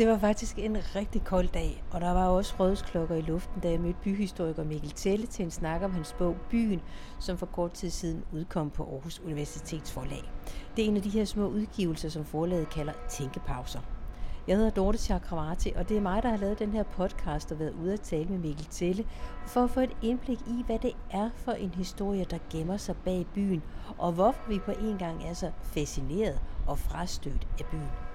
Det 0.00 0.08
var 0.08 0.18
faktisk 0.18 0.58
en 0.58 0.76
rigtig 0.96 1.24
kold 1.24 1.48
dag, 1.48 1.84
og 1.90 2.00
der 2.00 2.10
var 2.10 2.26
også 2.28 2.54
rødsklokker 2.58 3.14
i 3.14 3.20
luften, 3.20 3.60
da 3.60 3.70
jeg 3.70 3.80
mødte 3.80 3.98
byhistoriker 4.02 4.64
Mikkel 4.64 4.90
Telle 4.90 5.26
til 5.26 5.44
en 5.44 5.50
snak 5.50 5.82
om 5.82 5.92
hans 5.92 6.14
bog 6.18 6.36
Byen, 6.50 6.80
som 7.18 7.38
for 7.38 7.46
kort 7.46 7.72
tid 7.72 7.90
siden 7.90 8.24
udkom 8.32 8.70
på 8.70 8.82
Aarhus 8.82 9.20
Universitets 9.24 9.92
forlag. 9.92 10.32
Det 10.76 10.84
er 10.84 10.88
en 10.88 10.96
af 10.96 11.02
de 11.02 11.10
her 11.10 11.24
små 11.24 11.46
udgivelser, 11.46 12.08
som 12.08 12.24
forlaget 12.24 12.70
kalder 12.70 12.92
tænkepauser. 13.08 13.80
Jeg 14.48 14.56
hedder 14.56 14.70
Dorte 14.70 14.98
Chakravarti, 14.98 15.72
og 15.76 15.88
det 15.88 15.96
er 15.96 16.00
mig, 16.00 16.22
der 16.22 16.28
har 16.28 16.36
lavet 16.36 16.58
den 16.58 16.72
her 16.72 16.82
podcast 16.82 17.52
og 17.52 17.58
været 17.58 17.74
ude 17.74 17.92
at 17.92 18.00
tale 18.00 18.28
med 18.28 18.38
Mikkel 18.38 18.66
Telle, 18.70 19.04
for 19.46 19.64
at 19.64 19.70
få 19.70 19.80
et 19.80 19.96
indblik 20.02 20.40
i, 20.40 20.62
hvad 20.66 20.78
det 20.78 20.92
er 21.10 21.30
for 21.36 21.52
en 21.52 21.74
historie, 21.74 22.24
der 22.24 22.38
gemmer 22.50 22.76
sig 22.76 22.96
bag 23.04 23.26
byen, 23.34 23.62
og 23.98 24.12
hvorfor 24.12 24.48
vi 24.48 24.58
på 24.58 24.70
en 24.70 24.98
gang 24.98 25.24
er 25.24 25.34
så 25.34 25.50
fascineret 25.62 26.40
og 26.66 26.78
frastødt 26.78 27.48
af 27.58 27.64
byen. 27.70 28.09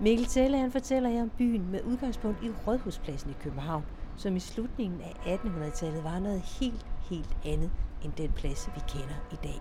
Mikkel 0.00 0.26
Telle 0.26 0.58
han 0.58 0.72
fortæller 0.72 1.10
jer 1.10 1.22
om 1.22 1.30
byen 1.38 1.70
med 1.70 1.80
udgangspunkt 1.84 2.42
i 2.42 2.50
Rådhuspladsen 2.66 3.30
i 3.30 3.34
København, 3.42 3.84
som 4.16 4.36
i 4.36 4.40
slutningen 4.40 5.00
af 5.00 5.36
1800-tallet 5.36 6.04
var 6.04 6.18
noget 6.18 6.42
helt, 6.60 6.86
helt 7.10 7.36
andet 7.44 7.70
end 8.04 8.12
den 8.12 8.32
plads, 8.32 8.70
vi 8.74 8.80
kender 8.88 9.14
i 9.32 9.36
dag. 9.42 9.60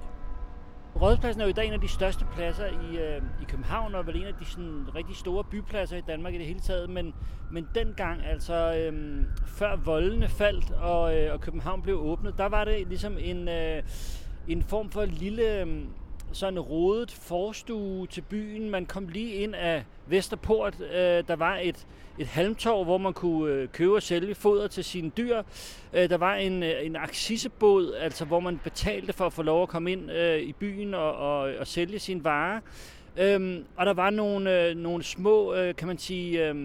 Rådhuspladsen 1.01 1.41
er 1.41 1.45
jo 1.45 1.49
i 1.49 1.53
dag 1.53 1.67
en 1.67 1.73
af 1.73 1.81
de 1.81 1.87
største 1.87 2.25
pladser 2.35 2.65
i, 2.65 2.97
øh, 2.97 3.21
i 3.41 3.45
København, 3.47 3.95
og 3.95 4.07
vel 4.07 4.15
en 4.15 4.27
af 4.27 4.33
de 4.33 4.45
sådan, 4.45 4.85
rigtig 4.95 5.15
store 5.15 5.43
bypladser 5.43 5.97
i 5.97 6.01
Danmark 6.01 6.33
i 6.33 6.37
det 6.37 6.45
hele 6.45 6.59
taget. 6.59 6.89
Men, 6.89 7.13
men 7.51 7.67
dengang, 7.75 8.25
altså 8.25 8.75
øh, 8.75 9.23
før 9.45 9.75
voldene 9.75 10.27
faldt 10.27 10.71
og, 10.71 11.17
øh, 11.17 11.33
og 11.33 11.41
København 11.41 11.81
blev 11.81 11.99
åbnet, 11.99 12.37
der 12.37 12.45
var 12.45 12.65
det 12.65 12.87
ligesom 12.87 13.17
en, 13.19 13.47
øh, 13.47 13.83
en 14.47 14.63
form 14.63 14.89
for 14.89 15.05
lille... 15.05 15.61
Øh, 15.61 15.85
sådan 16.33 16.59
rodet 16.59 17.11
forstue 17.11 18.07
til 18.07 18.21
byen. 18.21 18.69
Man 18.69 18.85
kom 18.85 19.07
lige 19.07 19.33
ind 19.33 19.55
af 19.55 19.83
Vesterport. 20.07 20.81
Øh, 20.81 21.23
der 21.27 21.35
var 21.35 21.57
et, 21.57 21.87
et 22.19 22.27
halmtorv, 22.27 22.83
hvor 22.83 22.97
man 22.97 23.13
kunne 23.13 23.53
øh, 23.53 23.67
købe 23.67 23.95
og 23.95 24.03
sælge 24.03 24.35
foder 24.35 24.67
til 24.67 24.83
sine 24.83 25.11
dyr. 25.17 25.43
Øh, 25.93 26.09
der 26.09 26.17
var 26.17 26.35
en, 26.35 26.63
øh, 26.63 26.85
en 26.85 26.95
aksissebåd, 26.95 27.93
altså 27.93 28.25
hvor 28.25 28.39
man 28.39 28.59
betalte 28.63 29.13
for 29.13 29.25
at 29.25 29.33
få 29.33 29.41
lov 29.41 29.63
at 29.63 29.69
komme 29.69 29.91
ind 29.91 30.11
øh, 30.11 30.39
i 30.39 30.53
byen 30.53 30.93
og, 30.93 31.15
og, 31.15 31.39
og 31.59 31.67
sælge 31.67 31.99
sine 31.99 32.23
varer. 32.23 32.59
Øhm, 33.17 33.65
og 33.75 33.85
der 33.85 33.93
var 33.93 34.09
nogle, 34.09 34.67
øh, 34.67 34.75
nogle 34.75 35.03
små, 35.03 35.53
øh, 35.53 35.75
kan 35.75 35.87
man 35.87 35.97
sige, 35.97 36.49
øh, 36.49 36.55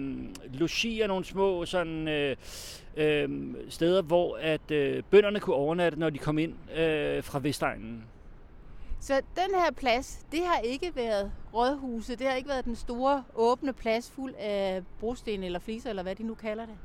logier, 0.53 1.07
nogle 1.07 1.25
små 1.25 1.65
sådan, 1.65 2.07
øh, 2.07 2.35
øh, 2.97 3.29
steder, 3.69 4.01
hvor 4.01 4.37
at 4.41 4.71
øh, 4.71 5.03
bønderne 5.11 5.39
kunne 5.39 5.55
overnatte, 5.55 5.99
når 5.99 6.09
de 6.09 6.17
kom 6.17 6.37
ind 6.37 6.53
øh, 6.77 7.23
fra 7.23 7.39
Vestegnen. 7.39 8.03
Så 8.99 9.13
den 9.13 9.59
her 9.59 9.71
plads, 9.77 10.25
det 10.31 10.39
har 10.45 10.59
ikke 10.59 10.91
været 10.95 11.31
rådhuset, 11.53 12.19
det 12.19 12.27
har 12.27 12.35
ikke 12.35 12.49
været 12.49 12.65
den 12.65 12.75
store 12.75 13.23
åbne 13.35 13.73
plads 13.73 14.11
fuld 14.11 14.33
af 14.39 14.81
brosten 14.99 15.43
eller 15.43 15.59
fliser, 15.59 15.89
eller 15.89 16.03
hvad 16.03 16.15
de 16.15 16.23
nu 16.23 16.33
kalder 16.33 16.65
det. 16.65 16.75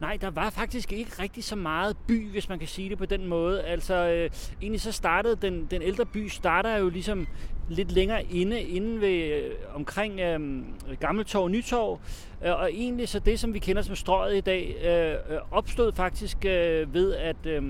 Nej, 0.00 0.16
der 0.20 0.30
var 0.30 0.50
faktisk 0.50 0.92
ikke 0.92 1.10
rigtig 1.18 1.44
så 1.44 1.56
meget 1.56 1.96
by, 2.08 2.30
hvis 2.30 2.48
man 2.48 2.58
kan 2.58 2.68
sige 2.68 2.90
det 2.90 2.98
på 2.98 3.06
den 3.06 3.26
måde. 3.26 3.62
Altså, 3.62 3.94
øh, 3.94 4.30
egentlig 4.62 4.80
så 4.80 4.92
startede 4.92 5.36
den, 5.36 5.66
den 5.70 5.82
ældre 5.82 6.06
by, 6.06 6.28
starter 6.28 6.76
jo 6.76 6.88
ligesom 6.88 7.26
lidt 7.68 7.92
længere 7.92 8.24
inde, 8.24 8.62
inde 8.62 9.00
ved, 9.00 9.42
øh, 9.42 9.54
omkring 9.74 10.20
øh, 10.20 10.64
Gammeltorv 11.00 11.42
og 11.42 11.50
Nytorv. 11.50 12.00
Øh, 12.44 12.52
og 12.52 12.72
egentlig 12.72 13.08
så 13.08 13.18
det, 13.18 13.40
som 13.40 13.54
vi 13.54 13.58
kender 13.58 13.82
som 13.82 13.96
strøget 13.96 14.36
i 14.36 14.40
dag, 14.40 14.76
øh, 14.84 15.34
øh 15.34 15.40
opstod 15.50 15.92
faktisk 15.92 16.44
øh, 16.44 16.94
ved, 16.94 17.14
at, 17.14 17.46
øh, 17.46 17.62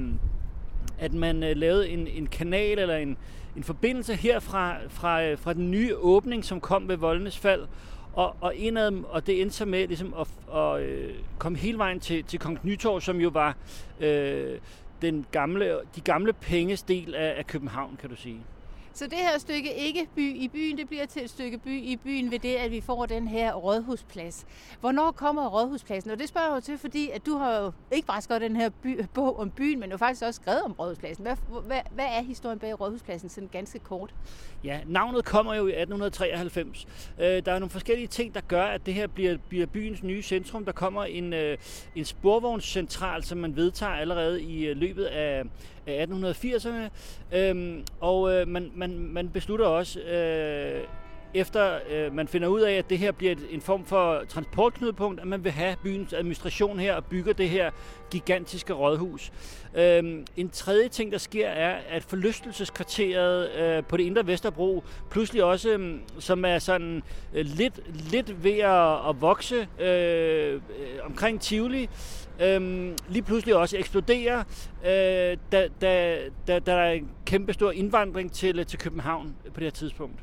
at 0.99 1.15
man 1.15 1.43
øh, 1.43 1.57
lavede 1.57 1.89
en, 1.89 2.07
en 2.07 2.27
kanal 2.27 2.79
eller 2.79 2.97
en, 2.97 3.17
en 3.57 3.65
forbindelse 3.65 4.15
her 4.15 4.41
fra, 4.41 4.77
fra, 4.89 5.23
øh, 5.23 5.39
fra 5.39 5.53
den 5.53 5.71
nye 5.71 5.97
åbning, 5.97 6.45
som 6.45 6.61
kom 6.61 6.89
ved 6.89 6.97
Voldenes 6.97 7.39
fald, 7.39 7.67
og, 8.13 8.37
og 8.41 8.55
indad, 8.55 8.93
og 9.09 9.27
det 9.27 9.41
endte 9.41 9.57
så 9.57 9.65
med 9.65 9.87
ligesom 9.87 10.15
at, 10.21 10.57
at, 10.57 10.83
øh, 10.83 11.15
komme 11.39 11.59
hele 11.59 11.79
vejen 11.79 12.01
til, 12.01 12.25
til 12.25 12.39
Kongens 12.39 12.65
Nytorv, 12.65 13.01
som 13.01 13.21
jo 13.21 13.29
var 13.29 13.57
øh, 14.01 14.59
den 15.03 15.27
gamle, 15.31 15.79
de 15.97 16.01
gamle 16.01 16.33
penges 16.33 16.83
del 16.83 17.15
af, 17.15 17.35
af 17.39 17.47
København, 17.47 17.97
kan 18.01 18.11
du 18.11 18.17
sige. 18.17 18.41
Så 18.99 19.07
det 19.07 19.19
her 19.19 19.39
stykke 19.39 19.75
ikke 19.75 20.07
by 20.17 20.37
i 20.37 20.49
byen, 20.49 20.79
det 20.79 20.89
bliver 20.89 21.07
til 21.07 21.25
et 21.25 21.31
stykke 21.31 21.59
by 21.59 21.83
i 21.83 21.97
byen 21.97 22.31
ved 22.31 22.39
det, 22.39 22.55
at 22.55 22.71
vi 22.71 22.81
får 22.81 23.07
den 23.07 23.29
her 23.29 23.55
rådhusplads. 23.55 24.47
Hvornår 24.81 25.11
kommer 25.11 25.49
rådhuspladsen? 25.49 26.11
Og 26.11 26.19
det 26.19 26.29
spørger 26.29 26.49
jeg 26.49 26.57
jo 26.57 26.61
til, 26.61 26.79
fordi 26.79 27.11
at 27.11 27.27
du 27.27 27.37
har 27.37 27.59
jo 27.59 27.73
ikke 27.93 28.07
bare 28.07 28.23
skrevet 28.23 28.43
den 28.43 28.57
her 28.57 28.69
by, 28.83 29.05
bog 29.15 29.39
om 29.39 29.51
byen, 29.51 29.81
men 29.81 29.91
du 29.91 29.93
har 29.93 29.99
faktisk 29.99 30.23
også 30.23 30.41
skrevet 30.43 30.63
om 30.63 30.73
rådhuspladsen. 30.73 31.23
Hvad, 31.23 31.37
hvad, 31.67 31.81
hvad 31.91 32.05
er 32.05 32.23
historien 32.23 32.59
bag 32.59 32.81
rådhuspladsen, 32.81 33.29
sådan 33.29 33.49
ganske 33.53 33.79
kort? 33.79 34.15
Ja, 34.65 34.81
navnet 34.87 35.25
kommer 35.25 35.55
jo 35.55 35.67
i 35.67 35.71
1893. 35.71 36.87
Øh, 37.19 37.25
der 37.25 37.53
er 37.53 37.59
nogle 37.59 37.71
forskellige 37.71 38.09
ting, 38.09 38.35
der 38.35 38.41
gør, 38.41 38.65
at 38.65 38.87
det 38.87 38.95
her 38.95 39.07
bliver, 39.07 39.37
bliver 39.49 39.67
byens 39.67 40.03
nye 40.03 40.23
centrum. 40.23 40.65
Der 40.65 40.73
kommer 40.73 41.05
en, 41.05 41.33
øh, 41.33 41.59
en 41.97 42.05
sporvognscentral, 42.05 43.25
som 43.25 43.39
man 43.39 43.57
vedtager 43.57 43.93
allerede 43.93 44.43
i 44.43 44.67
øh, 44.67 44.77
løbet 44.77 45.05
af, 45.05 45.45
af 45.89 46.07
1880'erne. 46.07 46.91
Øhm, 47.37 47.85
og 48.01 48.33
øh, 48.33 48.49
man, 48.49 48.71
man, 48.75 48.99
man 48.99 49.29
beslutter 49.29 49.67
også, 49.67 50.01
øh, 50.01 50.85
efter 51.35 51.79
øh, 51.91 52.15
man 52.15 52.29
finder 52.29 52.49
ud 52.49 52.61
af, 52.61 52.73
at 52.73 52.91
det 52.91 52.99
her 52.99 53.13
bliver 53.13 53.33
et, 53.33 53.39
en 53.51 53.61
form 53.61 53.85
for 53.85 54.25
transportknudepunkt, 54.29 55.21
at 55.21 55.27
man 55.27 55.45
vil 55.45 55.53
have 55.53 55.77
byens 55.83 56.13
administration 56.13 56.79
her 56.79 56.95
og 56.95 57.05
bygger 57.05 57.33
det 57.33 57.49
her 57.49 57.71
gigantiske 58.11 58.73
rådhus. 58.73 59.33
Øhm, 59.75 60.27
en 60.37 60.51
tredje 60.51 60.89
ting, 60.89 61.13
der 61.13 61.19
sker, 61.19 61.49
er, 61.49 61.79
at 61.89 62.03
forlystelseskvarteret 62.03 63.51
øh, 63.51 63.85
på 63.85 63.97
det 63.97 64.05
indre 64.05 64.27
Vesterbro, 64.27 64.85
pludselig 65.11 65.45
også, 65.45 65.71
øh, 65.71 65.99
som 66.19 66.45
er 66.45 66.59
sådan 66.59 67.03
øh, 67.35 67.45
lidt, 67.45 67.81
lidt 68.13 68.45
ved 68.45 68.59
at, 68.59 69.09
at 69.09 69.21
vokse 69.21 69.69
øh, 69.81 70.55
øh 70.55 70.61
omkring 71.05 71.41
Tivoli, 71.41 71.89
øh, 72.41 72.93
lige 73.09 73.23
pludselig 73.23 73.57
også 73.57 73.77
eksploderer, 73.77 74.39
øh, 74.85 74.87
da, 74.87 75.37
da, 75.53 75.69
da, 75.81 76.19
da 76.47 76.59
der 76.59 76.75
er 76.75 76.93
en 76.93 77.11
kæmpe 77.27 77.53
stor 77.53 77.71
indvandring 77.71 78.33
til, 78.33 78.67
til 78.67 78.79
København 78.79 79.35
på 79.45 79.61
det 79.61 79.67
her 79.67 79.71
tidspunkt. 79.71 80.21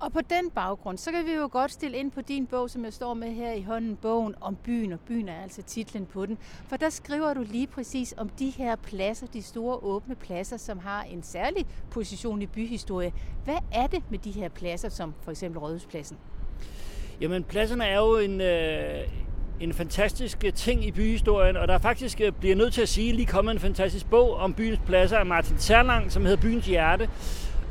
Og 0.00 0.12
på 0.12 0.20
den 0.20 0.50
baggrund, 0.50 0.98
så 0.98 1.10
kan 1.10 1.26
vi 1.26 1.32
jo 1.32 1.48
godt 1.52 1.72
stille 1.72 1.96
ind 1.96 2.10
på 2.10 2.20
din 2.20 2.46
bog, 2.46 2.70
som 2.70 2.84
jeg 2.84 2.92
står 2.92 3.14
med 3.14 3.32
her 3.32 3.52
i 3.52 3.62
hånden, 3.62 3.96
bogen 3.96 4.34
om 4.40 4.56
byen, 4.56 4.92
og 4.92 5.00
byen 5.00 5.28
er 5.28 5.42
altså 5.42 5.62
titlen 5.62 6.06
på 6.06 6.26
den. 6.26 6.38
For 6.68 6.76
der 6.76 6.90
skriver 6.90 7.34
du 7.34 7.44
lige 7.50 7.66
præcis 7.66 8.14
om 8.16 8.28
de 8.28 8.50
her 8.50 8.76
pladser, 8.76 9.26
de 9.26 9.42
store 9.42 9.76
åbne 9.76 10.14
pladser, 10.14 10.56
som 10.56 10.78
har 10.78 11.02
en 11.02 11.22
særlig 11.22 11.66
position 11.90 12.42
i 12.42 12.46
byhistorie. 12.46 13.12
Hvad 13.44 13.58
er 13.72 13.86
det 13.86 14.02
med 14.10 14.18
de 14.18 14.30
her 14.30 14.48
pladser, 14.48 14.88
som 14.88 15.14
for 15.22 15.30
eksempel 15.30 15.58
Rådhuspladsen? 15.58 16.16
Jamen, 17.20 17.44
pladserne 17.44 17.84
er 17.84 17.98
jo 17.98 18.18
en, 18.18 18.40
øh, 18.40 19.08
en 19.64 19.72
fantastisk 19.72 20.44
øh, 20.44 20.52
ting 20.52 20.86
i 20.86 20.90
byhistorien, 20.90 21.56
og 21.56 21.68
der 21.68 21.74
er 21.74 21.78
faktisk, 21.78 22.20
øh, 22.20 22.32
bliver 22.32 22.56
nødt 22.56 22.74
til 22.74 22.82
at 22.82 22.88
sige, 22.88 23.12
lige 23.12 23.26
kommet 23.26 23.52
en 23.52 23.60
fantastisk 23.60 24.10
bog 24.10 24.36
om 24.36 24.54
byens 24.54 24.78
pladser 24.86 25.18
af 25.18 25.26
Martin 25.26 25.58
Serlang, 25.58 26.12
som 26.12 26.22
hedder 26.22 26.42
Byens 26.42 26.66
Hjerte. 26.66 27.08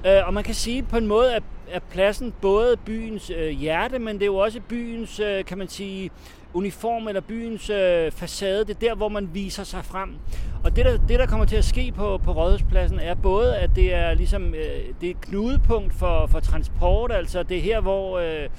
Øh, 0.06 0.28
og 0.28 0.34
man 0.34 0.44
kan 0.44 0.54
sige 0.54 0.84
på 0.84 0.98
en 0.98 1.08
måde, 1.08 1.36
at 1.72 1.84
pladsen 1.84 2.34
både 2.42 2.78
byens 2.86 3.30
øh, 3.30 3.50
hjerte, 3.50 4.00
men 4.00 4.16
det 4.16 4.22
er 4.22 4.26
jo 4.26 4.36
også 4.36 4.60
byens, 4.70 5.20
øh, 5.20 5.46
kan 5.46 5.58
man 5.58 5.68
sige, 5.68 6.10
uniform 6.54 7.08
eller 7.08 7.22
byens 7.22 7.70
øh, 7.70 8.12
facade. 8.12 8.60
Det 8.60 8.70
er 8.70 8.80
der, 8.80 8.96
hvor 8.96 9.10
man 9.10 9.30
viser 9.34 9.64
sig 9.64 9.86
frem. 9.86 10.10
Og 10.64 10.76
det 10.76 10.86
der, 10.86 10.98
det, 11.08 11.20
der 11.20 11.26
kommer 11.26 11.46
til 11.46 11.56
at 11.56 11.66
ske 11.66 11.94
på, 11.96 12.18
på 12.18 12.32
Rådhuspladsen, 12.32 13.00
er 13.00 13.14
både, 13.16 13.58
at 13.58 13.70
det 13.76 13.94
er 13.94 14.14
ligesom 14.14 14.56
øh, 14.56 14.94
det 15.02 15.08
er 15.08 15.12
et 15.12 15.22
knudepunkt 15.22 15.94
for, 15.94 16.28
for 16.28 16.40
transport, 16.40 17.12
altså 17.12 17.44
det 17.44 17.58
er 17.58 17.62
her, 17.62 17.80
hvor... 17.82 18.20
Øh, 18.20 18.50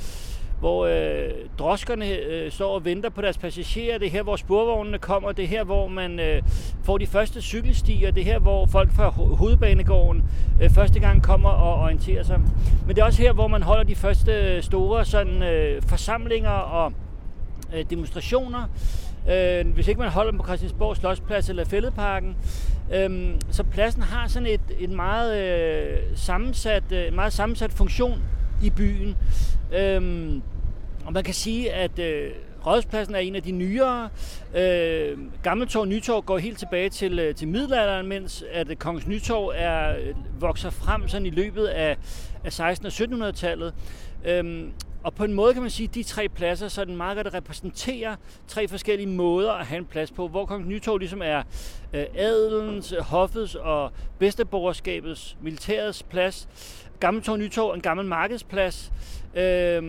hvor 0.61 0.87
øh, 0.87 1.31
droskerne 1.59 2.17
øh, 2.17 2.51
står 2.51 2.75
og 2.75 2.85
venter 2.85 3.11
på 3.11 3.21
deres 3.21 3.39
passagerer. 3.39 3.99
Det 3.99 4.07
er 4.07 4.11
her, 4.11 4.23
hvor 4.23 4.37
sporvognene 4.37 4.99
kommer. 4.99 5.33
Det 5.33 5.45
er 5.45 5.49
her, 5.49 5.65
hvor 5.65 5.89
man 5.89 6.21
øh, 6.21 6.43
får 6.83 6.99
de 6.99 7.07
første 7.07 7.43
cykelstier. 7.43 8.11
Det 8.11 8.21
er 8.21 8.25
her, 8.25 8.39
hvor 8.39 8.67
folk 8.67 8.93
fra 8.93 9.09
hovedbanegården 9.11 10.25
øh, 10.63 10.71
første 10.71 11.01
gang 11.01 11.23
kommer 11.23 11.51
og 11.51 11.83
orienterer 11.83 12.23
sig. 12.23 12.41
Men 12.87 12.97
det 12.97 12.99
er 12.99 13.05
også 13.05 13.23
her, 13.23 13.33
hvor 13.33 13.49
man 13.49 13.63
holder 13.63 13.85
de 13.85 13.95
første 13.95 14.63
store 14.63 15.05
sådan, 15.05 15.43
øh, 15.43 15.83
forsamlinger 15.83 16.51
og 16.51 16.93
øh, 17.75 17.85
demonstrationer. 17.91 18.69
Øh, 19.31 19.75
hvis 19.75 19.89
ikke 19.89 20.01
man 20.01 20.11
holder 20.11 20.31
dem 20.31 20.41
på 20.41 20.47
Christiansborg 20.47 20.97
Slottsplads 20.97 21.49
eller 21.49 21.65
Fælledparken. 21.65 22.37
Øh, 22.95 23.35
så 23.51 23.63
pladsen 23.63 24.03
har 24.03 24.29
sådan 24.29 24.49
et, 24.49 24.61
et 24.79 24.91
meget, 24.91 25.39
øh, 25.39 25.99
sammensat, 26.15 26.93
øh, 26.93 27.15
meget 27.15 27.33
sammensat 27.33 27.73
funktion 27.73 28.23
i 28.63 28.71
byen. 28.71 29.17
Øhm, 29.73 30.43
og 31.07 31.13
man 31.13 31.25
kan 31.25 31.35
sige, 31.35 31.73
at 31.73 31.99
øh, 31.99 32.31
Rådspladsen 32.67 33.15
er 33.15 33.19
en 33.19 33.35
af 33.35 33.43
de 33.43 33.53
nyere. 33.53 34.09
Øh, 34.57 35.19
Gammeltorv 35.43 35.81
og 35.81 35.89
Nytorv 35.89 36.23
går 36.23 36.39
helt 36.39 36.59
tilbage 36.59 36.89
til, 36.89 37.19
øh, 37.19 37.35
til 37.35 37.49
middelalderen, 37.49 38.07
mens 38.07 38.45
at 38.53 38.71
øh, 38.71 38.77
Kongens 38.77 39.07
Nytorv 39.07 39.53
er, 39.55 39.97
øh, 39.97 40.15
vokser 40.41 40.71
frem 40.71 41.09
sådan 41.09 41.27
i 41.27 41.31
løbet 41.31 41.67
af, 41.67 41.97
af 42.45 42.61
16- 42.61 42.87
og 42.87 42.93
1700-tallet. 42.93 43.75
Øhm, 44.25 44.73
og 45.03 45.15
på 45.15 45.25
en 45.25 45.33
måde 45.33 45.53
kan 45.53 45.63
man 45.63 45.71
sige, 45.71 45.89
at 45.89 45.95
de 45.95 46.03
tre 46.03 46.29
pladser 46.29 46.69
så 46.69 46.85
den 46.85 46.97
meget 46.97 47.17
godt 47.17 47.35
repræsenterer 47.35 48.17
tre 48.49 48.69
forskellige 48.69 49.09
måder 49.09 49.53
at 49.53 49.67
have 49.67 49.79
en 49.79 49.85
plads 49.85 50.11
på, 50.11 50.29
hvor 50.29 50.47
Kongens 50.47 50.69
Nytorv 50.69 50.99
ligesom 50.99 51.23
er 51.25 51.43
øh, 51.93 52.05
adelens, 52.15 52.95
hoffets 53.01 53.55
og 53.55 53.93
bedsteborgerskabets, 54.19 55.37
militærets 55.43 56.03
plads. 56.03 56.49
Gammeltorv 57.01 57.37
Nytorv 57.37 57.71
er 57.71 57.75
en 57.75 57.81
gammel 57.81 58.07
markedsplads, 58.07 58.93
øh, 59.35 59.83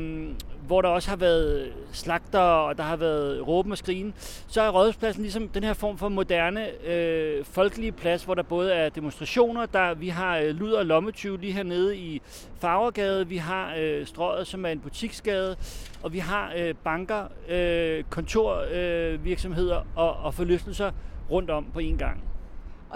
hvor 0.68 0.82
der 0.82 0.90
også 0.90 1.10
har 1.10 1.18
været 1.18 1.74
slagter, 1.92 2.40
og 2.40 2.78
der 2.78 2.84
har 2.84 2.96
været 2.96 3.48
råben 3.48 3.72
og 3.72 3.78
skrigen, 3.78 4.14
så 4.48 4.62
er 4.62 4.70
Rådhuspladsen 4.70 5.22
ligesom 5.22 5.50
den 5.50 5.64
her 5.64 5.74
form 5.74 5.98
for 5.98 6.10
moderne 6.10 6.86
øh, 6.88 7.46
folkelige 7.46 7.92
plads, 7.92 8.24
hvor 8.24 8.34
der 8.34 8.44
både 8.44 8.74
er 8.74 8.90
demonstrationer, 8.90 9.66
der 9.66 9.94
vi 9.94 10.10
har 10.10 10.38
øh, 10.38 10.56
Luder 10.56 10.78
og 10.78 10.86
Lommetyv 10.86 11.38
lige 11.38 11.54
hernede 11.54 11.98
i 11.98 12.22
Farvergade, 12.60 13.28
vi 13.28 13.38
har 13.38 13.76
øh, 13.80 14.06
Strøget, 14.06 14.48
som 14.48 14.66
er 14.66 14.70
en 14.70 14.80
butiksgade, 14.80 15.56
og 16.04 16.14
vi 16.14 16.20
har 16.20 16.54
øh, 16.58 16.74
banker, 16.84 17.24
øh, 17.50 18.04
kontorvirksomheder 18.10 19.80
øh, 19.80 19.86
og, 19.96 20.14
og 20.14 20.34
forlystelser 20.34 20.92
rundt 21.32 21.50
om 21.50 21.66
på 21.74 21.80
en 21.80 21.98
gang. 21.98 22.35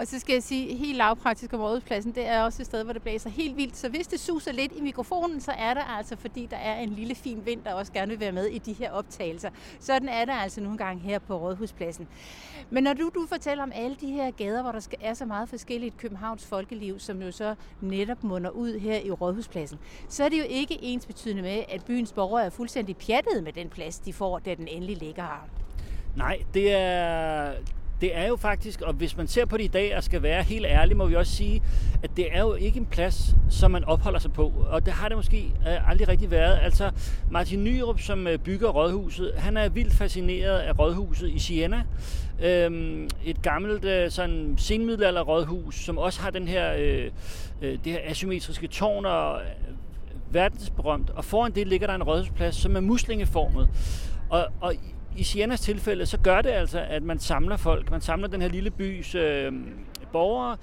Og 0.00 0.06
så 0.06 0.18
skal 0.18 0.32
jeg 0.32 0.42
sige, 0.42 0.76
helt 0.76 0.96
lavpraktisk 0.96 1.52
om 1.52 1.60
rådhuspladsen, 1.60 2.14
det 2.14 2.26
er 2.26 2.42
også 2.42 2.62
et 2.62 2.66
sted, 2.66 2.84
hvor 2.84 2.92
det 2.92 3.02
blæser 3.02 3.30
helt 3.30 3.56
vildt. 3.56 3.76
Så 3.76 3.88
hvis 3.88 4.06
det 4.06 4.20
suser 4.20 4.52
lidt 4.52 4.72
i 4.76 4.80
mikrofonen, 4.80 5.40
så 5.40 5.52
er 5.58 5.74
det 5.74 5.82
altså, 5.98 6.16
fordi 6.16 6.46
der 6.46 6.56
er 6.56 6.80
en 6.80 6.88
lille 6.88 7.14
fin 7.14 7.42
vind, 7.46 7.64
der 7.64 7.74
også 7.74 7.92
gerne 7.92 8.08
vil 8.08 8.20
være 8.20 8.32
med 8.32 8.46
i 8.46 8.58
de 8.58 8.72
her 8.72 8.90
optagelser. 8.90 9.50
Sådan 9.80 10.08
er 10.08 10.24
det 10.24 10.32
altså 10.32 10.60
nogle 10.60 10.78
gange 10.78 11.02
her 11.02 11.18
på 11.18 11.36
Rådhuspladsen. 11.36 12.08
Men 12.70 12.84
når 12.84 12.92
du, 12.92 13.10
du 13.14 13.26
fortæller 13.28 13.62
om 13.62 13.72
alle 13.74 13.96
de 14.00 14.06
her 14.12 14.30
gader, 14.30 14.62
hvor 14.62 14.72
der 14.72 14.86
er 15.00 15.14
så 15.14 15.24
meget 15.24 15.48
forskelligt 15.48 15.96
Københavns 15.96 16.46
folkeliv, 16.46 16.98
som 16.98 17.22
jo 17.22 17.32
så 17.32 17.54
netop 17.80 18.24
munder 18.24 18.50
ud 18.50 18.78
her 18.78 19.00
i 19.04 19.10
Rådhuspladsen, 19.10 19.78
så 20.08 20.24
er 20.24 20.28
det 20.28 20.38
jo 20.38 20.44
ikke 20.48 20.78
ens 20.82 21.06
betydende 21.06 21.42
med, 21.42 21.62
at 21.68 21.84
byens 21.84 22.12
borgere 22.12 22.44
er 22.44 22.50
fuldstændig 22.50 22.96
pjattet 22.96 23.44
med 23.44 23.52
den 23.52 23.68
plads, 23.68 23.98
de 23.98 24.12
får, 24.12 24.38
da 24.38 24.54
den 24.54 24.68
endelig 24.68 24.96
ligger 24.96 25.22
her. 25.22 25.48
Nej, 26.16 26.42
det 26.54 26.72
er, 26.72 27.52
det 28.00 28.16
er 28.16 28.26
jo 28.26 28.36
faktisk, 28.36 28.80
og 28.80 28.92
hvis 28.92 29.16
man 29.16 29.26
ser 29.26 29.44
på 29.44 29.56
det 29.56 29.64
i 29.64 29.68
dag 29.68 29.96
og 29.96 30.04
skal 30.04 30.22
være 30.22 30.42
helt 30.42 30.66
ærlig, 30.66 30.96
må 30.96 31.06
vi 31.06 31.14
også 31.14 31.32
sige, 31.32 31.62
at 32.02 32.10
det 32.16 32.36
er 32.36 32.40
jo 32.40 32.54
ikke 32.54 32.78
en 32.78 32.86
plads, 32.86 33.36
som 33.50 33.70
man 33.70 33.84
opholder 33.84 34.18
sig 34.18 34.32
på. 34.32 34.52
Og 34.70 34.86
det 34.86 34.92
har 34.92 35.08
det 35.08 35.16
måske 35.16 35.52
øh, 35.68 35.90
aldrig 35.90 36.08
rigtig 36.08 36.30
været. 36.30 36.58
Altså 36.62 36.90
Martin 37.30 37.64
Nyrup, 37.64 38.00
som 38.00 38.26
øh, 38.26 38.38
bygger 38.38 38.68
Rådhuset, 38.68 39.32
han 39.36 39.56
er 39.56 39.68
vildt 39.68 39.92
fascineret 39.94 40.58
af 40.58 40.78
Rådhuset 40.78 41.30
i 41.30 41.38
Siena. 41.38 41.82
Øhm, 42.42 43.08
et 43.24 43.42
gammelt 43.42 43.84
øh, 43.84 44.10
sådan 44.10 44.54
senmiddelalder 44.58 45.22
rådhus, 45.22 45.74
som 45.74 45.98
også 45.98 46.20
har 46.20 46.30
den 46.30 46.48
her, 46.48 46.74
øh, 46.78 47.10
det 47.60 47.92
her 47.92 47.98
asymmetriske 48.04 48.66
tårn 48.66 49.06
og 49.06 49.40
verdensberømt. 50.30 51.10
Og 51.10 51.24
foran 51.24 51.52
det 51.52 51.66
ligger 51.66 51.86
der 51.86 51.94
en 51.94 52.02
rådhusplads, 52.02 52.54
som 52.54 52.76
er 52.76 52.80
muslingeformet. 52.80 53.68
Og, 54.30 54.46
og 54.60 54.74
i 55.20 55.22
Sienas 55.22 55.60
tilfælde, 55.60 56.06
så 56.06 56.18
gør 56.18 56.42
det 56.42 56.50
altså, 56.50 56.80
at 56.88 57.02
man 57.02 57.18
samler 57.18 57.56
folk. 57.56 57.90
Man 57.90 58.00
samler 58.00 58.28
den 58.28 58.42
her 58.42 58.48
lille 58.48 58.70
bys 58.70 59.14
øh, 59.14 59.52
borgere, 60.12 60.56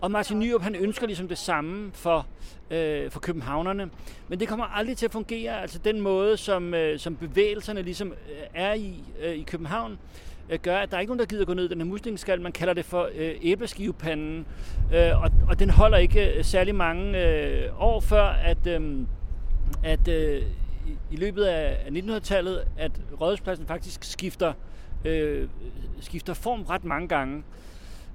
og 0.00 0.10
Martin 0.10 0.38
Nyrup, 0.38 0.62
han 0.62 0.74
ønsker 0.74 1.06
ligesom 1.06 1.28
det 1.28 1.38
samme 1.38 1.90
for, 1.94 2.26
øh, 2.70 3.10
for 3.10 3.20
københavnerne. 3.20 3.90
Men 4.28 4.40
det 4.40 4.48
kommer 4.48 4.64
aldrig 4.64 4.96
til 4.96 5.06
at 5.06 5.12
fungere. 5.12 5.62
Altså 5.62 5.78
den 5.78 6.00
måde, 6.00 6.36
som, 6.36 6.74
øh, 6.74 6.98
som 6.98 7.16
bevægelserne 7.16 7.82
ligesom 7.82 8.08
øh, 8.08 8.46
er 8.54 8.74
i 8.74 9.04
øh, 9.22 9.34
i 9.34 9.42
København, 9.42 9.98
øh, 10.50 10.58
gør, 10.58 10.78
at 10.78 10.90
der 10.90 10.96
er 10.96 11.00
ikke 11.00 11.10
nogen, 11.10 11.20
der 11.20 11.26
gider 11.26 11.44
gå 11.44 11.54
ned 11.54 11.64
i 11.64 11.68
den 11.68 11.80
her 11.80 11.86
muslingskal. 11.86 12.40
Man 12.40 12.52
kalder 12.52 12.74
det 12.74 12.84
for 12.84 13.08
øh, 13.14 13.34
æbleskivepanden. 13.42 14.46
Øh, 14.94 15.22
og, 15.22 15.30
og 15.48 15.58
den 15.58 15.70
holder 15.70 15.98
ikke 15.98 16.38
øh, 16.38 16.44
særlig 16.44 16.74
mange 16.74 17.26
øh, 17.26 17.82
år 17.82 18.00
før, 18.00 18.24
at, 18.24 18.66
øh, 18.66 19.06
at 19.82 20.08
øh, 20.08 20.42
i 21.10 21.16
løbet 21.16 21.44
af 21.44 21.76
1900-tallet, 21.88 22.64
at 22.78 22.92
Rådhuspladsen 23.20 23.66
faktisk 23.66 24.04
skifter, 24.04 24.52
øh, 25.04 25.48
skifter 26.00 26.34
form 26.34 26.62
ret 26.62 26.84
mange 26.84 27.08
gange. 27.08 27.42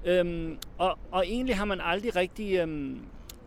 Øhm, 0.06 0.58
og, 0.78 0.98
og 1.12 1.28
egentlig 1.28 1.56
har 1.56 1.66
man 1.66 1.82
aldrig 1.82 2.16
rigtig, 2.16 2.56
øhm, 2.56 3.00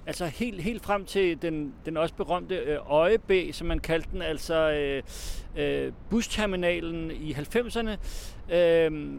altså 0.07 0.27
helt, 0.27 0.63
helt 0.63 0.83
frem 0.83 1.05
til 1.05 1.43
den, 1.43 1.75
den 1.87 1.97
også 1.97 2.15
berømte 2.15 2.55
øh, 2.55 2.79
Øjebæ, 2.93 3.51
som 3.53 3.67
man 3.67 3.79
kaldte 3.79 4.09
den, 4.13 4.23
altså 4.23 4.71
øh, 4.71 5.03
øh, 5.57 5.93
busterminalen 6.11 7.11
i 7.11 7.33
90'erne, 7.33 7.91
øh, 8.55 9.13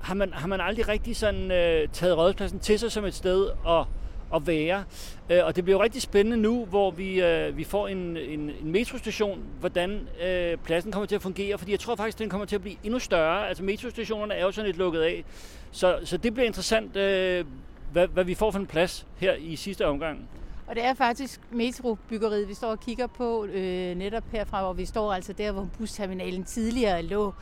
har, 0.00 0.14
man, 0.14 0.32
har 0.32 0.48
man 0.48 0.60
aldrig 0.60 0.88
rigtig 0.88 1.16
sådan 1.16 1.50
øh, 1.50 1.88
taget 1.88 2.16
Rådhuspladsen 2.16 2.58
til 2.58 2.78
sig 2.78 2.92
som 2.92 3.04
et 3.04 3.14
sted 3.14 3.50
og 3.64 3.86
at 4.34 4.46
være. 4.46 4.84
Øh, 5.30 5.40
og 5.44 5.56
det 5.56 5.64
bliver 5.64 5.78
jo 5.78 5.82
rigtig 5.82 6.02
spændende 6.02 6.36
nu, 6.36 6.64
hvor 6.64 6.90
vi, 6.90 7.22
øh, 7.22 7.56
vi 7.56 7.64
får 7.64 7.88
en, 7.88 8.16
en, 8.16 8.40
en 8.40 8.72
metrostation, 8.72 9.42
hvordan 9.60 10.08
øh, 10.24 10.56
pladsen 10.56 10.92
kommer 10.92 11.06
til 11.06 11.14
at 11.14 11.22
fungere, 11.22 11.58
fordi 11.58 11.70
jeg 11.72 11.80
tror 11.80 11.94
faktisk, 11.96 12.18
den 12.18 12.28
kommer 12.28 12.46
til 12.46 12.56
at 12.56 12.62
blive 12.62 12.76
endnu 12.84 12.98
større. 12.98 13.48
Altså 13.48 13.62
metrostationerne 13.62 14.34
er 14.34 14.44
jo 14.44 14.52
sådan 14.52 14.66
lidt 14.66 14.78
lukket 14.78 15.00
af, 15.00 15.24
så, 15.70 15.98
så 16.04 16.16
det 16.16 16.34
bliver 16.34 16.46
interessant, 16.46 16.96
øh, 16.96 17.44
hvad, 17.92 18.08
hvad 18.08 18.24
vi 18.24 18.34
får 18.34 18.50
for 18.50 18.58
en 18.58 18.66
plads 18.66 19.06
her 19.16 19.34
i 19.34 19.56
sidste 19.56 19.86
omgang. 19.86 20.28
Og 20.66 20.74
det 20.74 20.84
er 20.84 20.94
faktisk 20.94 21.40
metrobyggeriet, 21.50 22.48
vi 22.48 22.54
står 22.54 22.68
og 22.68 22.80
kigger 22.80 23.06
på 23.06 23.44
øh, 23.44 23.94
netop 23.94 24.24
herfra, 24.32 24.62
hvor 24.62 24.72
vi 24.72 24.84
står 24.84 25.12
altså 25.12 25.32
der, 25.32 25.52
hvor 25.52 25.68
busterminalen 25.78 26.44
tidligere 26.44 27.02
lå. 27.02 27.34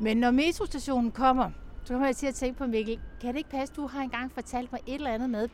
Men 0.00 0.16
når 0.16 0.30
metrostationen 0.30 1.10
kommer, 1.10 1.50
så 1.84 1.92
kommer 1.92 2.06
jeg 2.06 2.16
til 2.16 2.26
at 2.26 2.34
tænke 2.34 2.58
på, 2.58 2.66
Mikkel, 2.66 2.98
kan 3.20 3.28
det 3.28 3.36
ikke 3.36 3.50
passe, 3.50 3.74
du 3.74 3.86
har 3.86 4.02
engang 4.02 4.32
fortalt 4.32 4.72
mig 4.72 4.80
et 4.86 4.94
eller 4.94 5.10
andet 5.10 5.30
med 5.30 5.48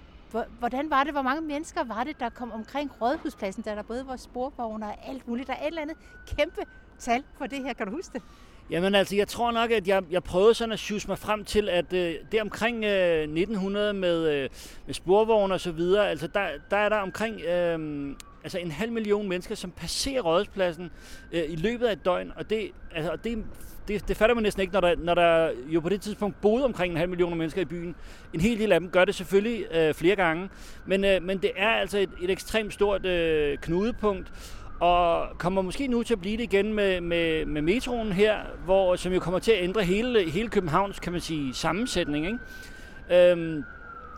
Hvordan 0.59 0.91
var 0.91 1.05
det? 1.05 1.13
Hvor 1.13 1.23
mange 1.23 1.43
mennesker 1.43 1.85
var 1.85 2.05
det, 2.05 2.21
der 2.21 2.29
kom 2.29 2.53
omkring 2.53 2.91
Rådhuspladsen, 3.01 3.63
der 3.65 3.75
der 3.75 3.83
både 3.83 4.07
var 4.07 4.17
sporvogne 4.17 4.87
og 4.87 5.09
alt 5.09 5.29
muligt? 5.29 5.49
Der 5.49 5.55
er 5.55 5.63
et 5.63 5.67
eller 5.67 5.83
andet 5.83 5.97
kæmpe 6.37 6.61
tal 6.99 7.23
for 7.39 7.47
det 7.47 7.63
her. 7.63 7.73
Kan 7.73 7.87
du 7.87 7.93
huske 7.93 8.13
det? 8.13 8.23
Jamen 8.71 8.95
altså, 8.95 9.17
jeg 9.17 9.29
tror 9.29 9.51
nok, 9.51 9.71
at 9.71 9.89
jeg, 9.89 10.03
jeg 10.11 10.23
prøvede 10.23 10.55
sådan 10.55 10.73
at 10.73 10.79
sjuse 10.79 11.09
mig 11.09 11.19
frem 11.19 11.45
til, 11.45 11.69
at 11.69 11.93
øh, 11.93 12.15
det 12.33 12.41
omkring 12.41 12.85
øh, 12.85 13.23
1900 13.23 13.93
med, 13.93 14.29
øh, 14.29 14.49
med 14.87 14.95
sporvogne 14.95 15.55
og 15.55 15.61
så 15.61 15.73
videre, 15.73 16.11
altså 16.11 16.27
der, 16.27 16.49
der 16.71 16.77
er 16.77 16.89
der 16.89 16.97
omkring 16.97 17.41
øh, 17.41 18.17
altså 18.43 18.59
en 18.59 18.71
halv 18.71 18.93
million 18.93 19.29
mennesker, 19.29 19.55
som 19.55 19.71
passerer 19.71 20.23
Rådhuspladsen 20.23 20.91
øh, 21.33 21.45
i 21.49 21.57
løbet 21.57 21.87
af 21.87 21.93
et 21.93 22.05
døgn, 22.05 22.33
og 22.37 22.51
det, 22.51 22.71
altså, 22.95 23.17
det 23.25 23.45
det, 23.89 24.09
det 24.09 24.17
fatter 24.17 24.35
man 24.35 24.43
næsten 24.43 24.61
ikke, 24.61 24.73
når 24.73 24.81
der, 24.81 24.95
når 24.99 25.15
der 25.15 25.51
jo 25.67 25.81
på 25.81 25.89
det 25.89 26.01
tidspunkt 26.01 26.41
boede 26.41 26.65
omkring 26.65 26.91
en 26.91 26.97
halv 26.97 27.11
million 27.11 27.39
mennesker 27.39 27.61
i 27.61 27.65
byen. 27.65 27.95
En 28.33 28.41
hel 28.41 28.59
del 28.59 28.73
af 28.73 28.81
dem 28.81 28.91
gør 28.91 29.05
det 29.05 29.15
selvfølgelig 29.15 29.65
øh, 29.75 29.95
flere 29.95 30.17
gange, 30.17 30.49
men, 30.87 31.05
øh, 31.05 31.23
men 31.23 31.39
det 31.39 31.51
er 31.57 31.69
altså 31.69 31.99
et, 31.99 32.11
et 32.23 32.31
ekstremt 32.31 32.73
stort 32.73 33.07
øh, 33.07 33.59
knudepunkt, 33.59 34.33
og 34.81 35.29
kommer 35.39 35.63
måske 35.63 35.87
nu 35.87 36.03
til 36.03 36.15
at 36.15 36.21
blive 36.21 36.37
det 36.37 36.43
igen 36.43 36.75
med, 36.75 37.01
med, 37.01 37.47
med 37.47 37.63
metroen 37.63 38.13
her, 38.13 38.37
hvor, 38.65 38.97
som 38.97 39.13
jo 39.13 39.21
kommer 39.21 39.39
til 39.41 39.53
at 39.53 39.63
ændre 39.63 39.83
hele, 39.83 40.31
hele 40.31 40.49
Københavns, 40.49 40.99
kan 40.99 41.13
man 41.13 41.21
sige, 41.21 41.55
sammensætning. 41.55 42.27
Ikke? 42.27 43.31
Øhm, 43.31 43.65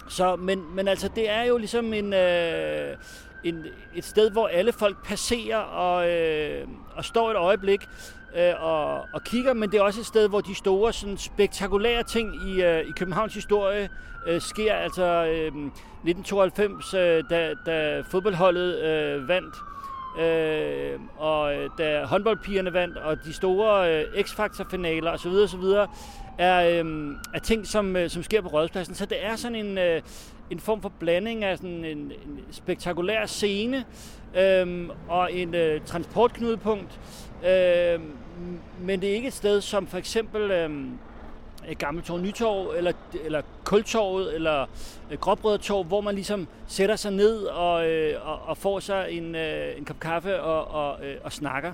så, 0.08 0.36
men, 0.36 0.74
men 0.74 0.88
altså, 0.88 1.10
det 1.16 1.30
er 1.30 1.42
jo 1.42 1.56
ligesom 1.56 1.92
en, 1.92 2.12
øh, 2.12 2.96
en, 3.44 3.66
et 3.94 4.04
sted, 4.04 4.30
hvor 4.30 4.46
alle 4.46 4.72
folk 4.72 5.04
passerer 5.04 5.58
og, 5.58 6.10
øh, 6.10 6.68
og 6.96 7.04
står 7.04 7.30
et 7.30 7.36
øjeblik 7.36 7.80
øh, 8.36 8.52
og, 8.62 8.94
og 9.12 9.24
kigger, 9.24 9.52
men 9.52 9.70
det 9.70 9.78
er 9.78 9.82
også 9.82 10.00
et 10.00 10.06
sted, 10.06 10.28
hvor 10.28 10.40
de 10.40 10.54
store 10.54 10.92
sådan, 10.92 11.18
spektakulære 11.18 12.02
ting 12.02 12.48
i, 12.48 12.62
øh, 12.62 12.80
i 12.80 12.90
Københavns 12.96 13.34
historie 13.34 13.88
øh, 14.26 14.40
sker. 14.40 14.74
Altså 14.74 15.04
øh, 15.04 15.46
1992, 15.46 16.94
øh, 16.94 17.24
da, 17.30 17.54
da 17.66 18.00
fodboldholdet 18.00 18.82
øh, 18.82 19.28
vandt, 19.28 19.54
øh, 20.20 21.00
og 21.16 21.54
øh, 21.54 21.70
da 21.78 22.04
håndboldpigerne 22.04 22.72
vandt, 22.72 22.96
og 22.96 23.24
de 23.24 23.32
store 23.32 23.94
øh, 23.94 24.24
X-Factor-finaler 24.24 25.10
osv. 25.10 25.30
osv., 25.30 25.64
er, 26.38 26.84
øh, 26.84 27.16
er 27.34 27.38
ting, 27.38 27.66
som, 27.66 27.96
øh, 27.96 28.10
som 28.10 28.22
sker 28.22 28.40
på 28.40 28.48
Rådhuspladsen. 28.48 28.94
Så 28.94 29.06
det 29.06 29.24
er 29.24 29.36
sådan 29.36 29.56
en, 29.56 29.78
øh, 29.78 30.02
en 30.50 30.60
form 30.60 30.82
for 30.82 30.92
blanding 31.00 31.44
af 31.44 31.56
sådan 31.56 31.84
en, 31.84 31.98
en 31.98 32.40
spektakulær 32.50 33.26
scene 33.26 33.84
øhm, 34.36 34.90
og 35.08 35.32
en 35.32 35.54
øh, 35.54 35.80
transportknudepunkt, 35.86 37.00
Øhm, 37.44 38.12
men 38.80 39.00
det 39.00 39.10
er 39.10 39.14
ikke 39.14 39.28
et 39.28 39.34
sted 39.34 39.60
som 39.60 39.86
for 39.86 39.98
eksempel 39.98 40.50
øhm, 40.50 40.98
Gammeltorv 41.78 42.20
Nytorv, 42.20 42.74
eller, 42.76 42.92
eller 43.24 43.42
Kultorvet, 43.64 44.34
eller 44.34 44.66
øh, 45.10 45.18
Gråbrødertorv, 45.18 45.84
hvor 45.84 46.00
man 46.00 46.14
ligesom 46.14 46.48
sætter 46.66 46.96
sig 46.96 47.12
ned 47.12 47.42
og, 47.42 47.90
øh, 47.90 48.28
og, 48.28 48.38
og 48.42 48.56
får 48.56 48.80
sig 48.80 49.06
en, 49.10 49.34
øh, 49.34 49.78
en 49.78 49.84
kop 49.84 50.00
kaffe 50.00 50.42
og, 50.42 50.88
og, 50.88 51.06
øh, 51.06 51.16
og 51.24 51.32
snakker. 51.32 51.72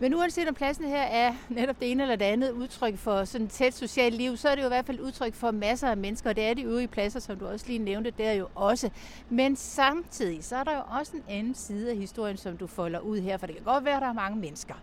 Men 0.00 0.14
uanset 0.14 0.48
om 0.48 0.54
pladsen 0.54 0.84
her 0.84 1.02
er 1.02 1.34
netop 1.48 1.80
det 1.80 1.90
ene 1.90 2.02
eller 2.02 2.16
det 2.16 2.24
andet 2.24 2.50
udtryk 2.50 2.96
for 2.96 3.24
sådan 3.24 3.46
et 3.46 3.52
tæt 3.52 3.74
socialt 3.74 4.14
liv, 4.14 4.36
så 4.36 4.48
er 4.48 4.54
det 4.54 4.62
jo 4.62 4.66
i 4.66 4.68
hvert 4.68 4.86
fald 4.86 5.00
udtryk 5.00 5.34
for 5.34 5.50
masser 5.50 5.88
af 5.88 5.96
mennesker, 5.96 6.30
og 6.30 6.36
det 6.36 6.44
er 6.44 6.54
de 6.54 6.62
øvrige 6.62 6.88
pladser, 6.88 7.20
som 7.20 7.38
du 7.38 7.46
også 7.46 7.66
lige 7.66 7.78
nævnte, 7.78 8.10
der 8.10 8.32
jo 8.32 8.48
også. 8.54 8.90
Men 9.30 9.56
samtidig, 9.56 10.44
så 10.44 10.56
er 10.56 10.64
der 10.64 10.76
jo 10.76 10.82
også 11.00 11.12
en 11.16 11.22
anden 11.28 11.54
side 11.54 11.90
af 11.90 11.96
historien, 11.96 12.36
som 12.36 12.56
du 12.56 12.66
folder 12.66 13.00
ud 13.00 13.20
her, 13.20 13.36
for 13.36 13.46
det 13.46 13.56
kan 13.56 13.64
godt 13.64 13.84
være, 13.84 13.96
at 13.96 14.02
der 14.02 14.08
er 14.08 14.12
mange 14.12 14.38
mennesker. 14.38 14.74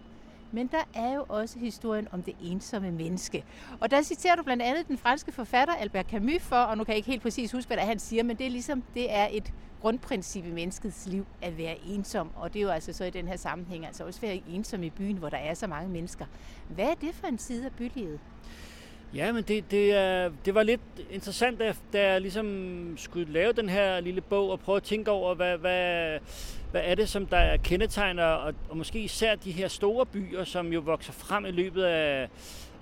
Men 0.53 0.67
der 0.67 0.83
er 0.93 1.13
jo 1.15 1.25
også 1.29 1.59
historien 1.59 2.07
om 2.11 2.23
det 2.23 2.33
ensomme 2.41 2.91
menneske. 2.91 3.43
Og 3.79 3.91
der 3.91 4.01
citerer 4.01 4.35
du 4.35 4.43
blandt 4.43 4.63
andet 4.63 4.87
den 4.87 4.97
franske 4.97 5.31
forfatter 5.31 5.73
Albert 5.73 6.05
Camus 6.09 6.41
for, 6.41 6.55
og 6.55 6.77
nu 6.77 6.83
kan 6.83 6.91
jeg 6.91 6.97
ikke 6.97 7.09
helt 7.09 7.21
præcis 7.21 7.51
huske, 7.51 7.67
hvad 7.67 7.77
der 7.77 7.85
han 7.85 7.99
siger, 7.99 8.23
men 8.23 8.37
det 8.37 8.45
er 8.45 8.49
ligesom, 8.49 8.83
det 8.93 9.13
er 9.13 9.27
et 9.31 9.53
grundprincip 9.81 10.45
i 10.45 10.51
menneskets 10.51 11.07
liv 11.07 11.25
at 11.41 11.57
være 11.57 11.77
ensom. 11.87 12.29
Og 12.35 12.53
det 12.53 12.59
er 12.59 12.63
jo 12.63 12.69
altså 12.69 12.93
så 12.93 13.05
i 13.05 13.09
den 13.09 13.27
her 13.27 13.35
sammenhæng, 13.35 13.85
altså 13.85 14.05
også 14.05 14.21
være 14.21 14.41
ensom 14.49 14.83
i 14.83 14.89
byen, 14.89 15.17
hvor 15.17 15.29
der 15.29 15.37
er 15.37 15.53
så 15.53 15.67
mange 15.67 15.89
mennesker. 15.89 16.25
Hvad 16.69 16.85
er 16.85 16.93
det 16.93 17.15
for 17.15 17.27
en 17.27 17.37
side 17.37 17.65
af 17.65 17.71
bylivet? 17.71 18.19
Ja, 19.15 19.31
men 19.31 19.43
det, 19.43 19.71
det, 19.71 19.93
er, 19.93 20.29
det 20.45 20.55
var 20.55 20.63
lidt 20.63 20.81
interessant, 21.11 21.59
da, 21.59 21.73
da 21.93 22.11
jeg 22.11 22.21
ligesom 22.21 22.93
skulle 22.97 23.33
lave 23.33 23.53
den 23.53 23.69
her 23.69 23.99
lille 23.99 24.21
bog 24.21 24.49
og 24.49 24.59
prøve 24.59 24.75
at 24.75 24.83
tænke 24.83 25.11
over, 25.11 25.35
hvad, 25.35 25.57
hvad, 25.57 26.19
hvad 26.71 26.81
er 26.83 26.95
det, 26.95 27.09
som 27.09 27.25
der 27.25 27.37
er 27.37 27.57
kendetegner, 27.57 28.25
og, 28.25 28.53
og 28.69 28.77
måske 28.77 28.99
især 28.99 29.35
de 29.35 29.51
her 29.51 29.67
store 29.67 30.05
byer, 30.05 30.43
som 30.43 30.73
jo 30.73 30.79
vokser 30.79 31.13
frem 31.13 31.45
i 31.45 31.51
løbet 31.51 31.83
af, 31.83 32.29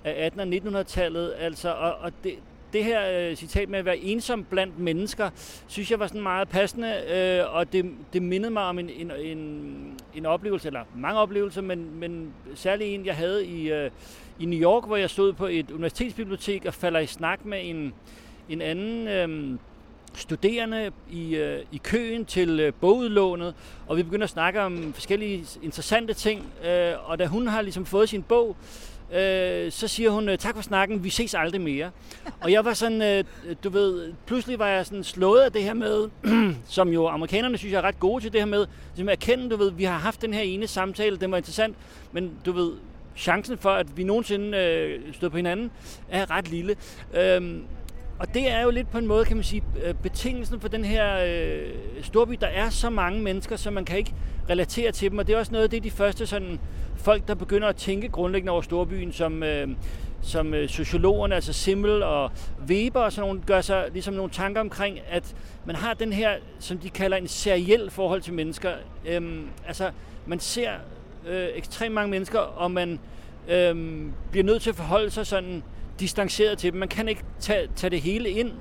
af 0.04 0.30
1800- 0.36 0.40
og 0.40 0.46
1900-tallet. 0.46 1.34
Altså, 1.38 1.72
og, 1.72 1.94
og 1.94 2.12
det, 2.24 2.34
det 2.72 2.84
her 2.84 3.28
øh, 3.30 3.36
citat 3.36 3.68
med 3.68 3.78
at 3.78 3.84
være 3.84 3.98
ensom 3.98 4.44
blandt 4.44 4.78
mennesker, 4.78 5.30
synes 5.66 5.90
jeg 5.90 6.00
var 6.00 6.06
sådan 6.06 6.22
meget 6.22 6.48
passende, 6.48 7.02
øh, 7.14 7.54
og 7.54 7.72
det, 7.72 7.94
det 8.12 8.22
mindede 8.22 8.52
mig 8.52 8.62
om 8.62 8.78
en, 8.78 8.90
en, 8.90 9.10
en, 9.10 10.00
en 10.14 10.26
oplevelse, 10.26 10.68
eller 10.68 10.84
mange 10.96 11.20
oplevelser, 11.20 11.62
men, 11.62 12.00
men 12.00 12.34
særlig 12.54 12.94
en, 12.94 13.06
jeg 13.06 13.16
havde 13.16 13.46
i, 13.46 13.72
øh, 13.72 13.90
i 14.38 14.44
New 14.44 14.60
York, 14.60 14.86
hvor 14.86 14.96
jeg 14.96 15.10
stod 15.10 15.32
på 15.32 15.46
et 15.46 15.70
universitetsbibliotek 15.70 16.64
og 16.66 16.74
falder 16.74 17.00
i 17.00 17.06
snak 17.06 17.44
med 17.44 17.60
en, 17.62 17.94
en 18.48 18.60
anden 18.60 19.08
øh, 19.08 19.58
studerende 20.14 20.90
i, 21.10 21.36
øh, 21.36 21.62
i 21.72 21.76
køen 21.76 22.24
til 22.24 22.60
øh, 22.60 22.72
bogudlånet, 22.80 23.54
og 23.86 23.96
vi 23.96 24.02
begynder 24.02 24.24
at 24.24 24.30
snakke 24.30 24.60
om 24.60 24.92
forskellige 24.92 25.46
interessante 25.62 26.14
ting, 26.14 26.46
øh, 26.66 27.10
og 27.10 27.18
da 27.18 27.26
hun 27.26 27.46
har 27.46 27.62
ligesom 27.62 27.86
fået 27.86 28.08
sin 28.08 28.22
bog, 28.22 28.56
øh, 29.12 29.72
så 29.72 29.88
siger 29.88 30.10
hun, 30.10 30.28
øh, 30.28 30.38
tak 30.38 30.54
for 30.54 30.62
snakken, 30.62 31.04
vi 31.04 31.10
ses 31.10 31.34
aldrig 31.34 31.60
mere. 31.60 31.90
Og 32.40 32.52
jeg 32.52 32.64
var 32.64 32.74
sådan, 32.74 33.02
øh, 33.02 33.24
du 33.64 33.70
ved, 33.70 34.12
pludselig 34.26 34.58
var 34.58 34.68
jeg 34.68 34.86
sådan 34.86 35.04
slået 35.04 35.40
af 35.40 35.52
det 35.52 35.62
her 35.62 35.74
med, 35.74 36.08
som 36.66 36.88
jo 36.88 37.06
amerikanerne 37.06 37.58
synes 37.58 37.72
jeg 37.72 37.78
er 37.78 37.82
ret 37.82 38.00
gode 38.00 38.24
til 38.24 38.32
det 38.32 38.40
her 38.40 38.46
med, 38.46 38.66
som 38.94 39.08
at 39.08 39.12
erkende, 39.12 39.50
du 39.50 39.56
ved, 39.56 39.70
vi 39.70 39.84
har 39.84 39.98
haft 39.98 40.22
den 40.22 40.34
her 40.34 40.42
ene 40.42 40.66
samtale, 40.66 41.16
den 41.16 41.30
var 41.30 41.36
interessant, 41.36 41.76
men 42.12 42.30
du 42.46 42.52
ved, 42.52 42.72
chancen 43.16 43.58
for, 43.58 43.70
at 43.70 43.96
vi 43.96 44.04
nogensinde 44.04 44.58
øh, 44.58 45.14
støder 45.14 45.30
på 45.30 45.36
hinanden, 45.36 45.70
er 46.08 46.30
ret 46.30 46.48
lille. 46.48 46.76
Øhm, 47.14 47.64
og 48.18 48.34
det 48.34 48.50
er 48.50 48.62
jo 48.62 48.70
lidt 48.70 48.90
på 48.90 48.98
en 48.98 49.06
måde, 49.06 49.24
kan 49.24 49.36
man 49.36 49.44
sige, 49.44 49.62
øh, 49.84 49.94
betingelsen 49.94 50.60
for 50.60 50.68
den 50.68 50.84
her 50.84 51.24
øh, 51.24 51.70
storby. 52.02 52.36
Der 52.40 52.46
er 52.46 52.70
så 52.70 52.90
mange 52.90 53.20
mennesker, 53.20 53.56
så 53.56 53.70
man 53.70 53.84
kan 53.84 53.98
ikke 53.98 54.14
relatere 54.50 54.92
til 54.92 55.10
dem. 55.10 55.18
Og 55.18 55.26
det 55.26 55.34
er 55.34 55.38
også 55.38 55.52
noget 55.52 55.64
af 55.64 55.70
det, 55.70 55.84
de 55.84 55.90
første 55.90 56.26
sådan, 56.26 56.60
folk, 56.96 57.28
der 57.28 57.34
begynder 57.34 57.68
at 57.68 57.76
tænke 57.76 58.08
grundlæggende 58.08 58.52
over 58.52 58.62
storbyen, 58.62 59.12
som, 59.12 59.42
øh, 59.42 59.68
som 60.22 60.54
øh, 60.54 60.68
sociologerne, 60.68 61.34
altså 61.34 61.52
Simmel 61.52 62.02
og 62.02 62.30
Weber 62.68 63.00
og 63.00 63.12
sådan 63.12 63.28
nogle, 63.28 63.42
gør 63.46 63.60
sig 63.60 63.88
ligesom 63.92 64.14
nogle 64.14 64.30
tanker 64.30 64.60
omkring, 64.60 64.98
at 65.08 65.34
man 65.64 65.76
har 65.76 65.94
den 65.94 66.12
her, 66.12 66.30
som 66.58 66.78
de 66.78 66.90
kalder 66.90 67.16
en 67.16 67.28
seriel 67.28 67.90
forhold 67.90 68.20
til 68.20 68.34
mennesker. 68.34 68.72
Øhm, 69.06 69.48
altså, 69.66 69.90
man 70.26 70.40
ser 70.40 70.70
øh, 71.28 71.48
ekstremt 71.54 71.94
mange 71.94 72.10
mennesker, 72.10 72.38
og 72.38 72.70
man 72.70 73.00
øh, 73.48 74.06
bliver 74.30 74.44
nødt 74.44 74.62
til 74.62 74.70
at 74.70 74.76
forholde 74.76 75.10
sig 75.10 75.26
sådan 75.26 75.62
distanceret 76.00 76.58
til 76.58 76.72
dem. 76.72 76.80
Man 76.80 76.88
kan 76.88 77.08
ikke 77.08 77.24
tage, 77.40 77.68
tage 77.76 77.90
det 77.90 78.00
hele 78.00 78.30
ind. 78.30 78.52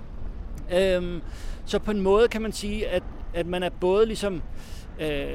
Øh, 0.73 1.21
så 1.65 1.79
på 1.79 1.91
en 1.91 2.01
måde 2.01 2.27
kan 2.27 2.41
man 2.41 2.51
sige, 2.51 2.87
at, 2.87 3.03
at 3.33 3.45
man 3.45 3.63
er 3.63 3.69
både 3.69 4.05
ligesom 4.05 4.41
øh, 4.99 5.29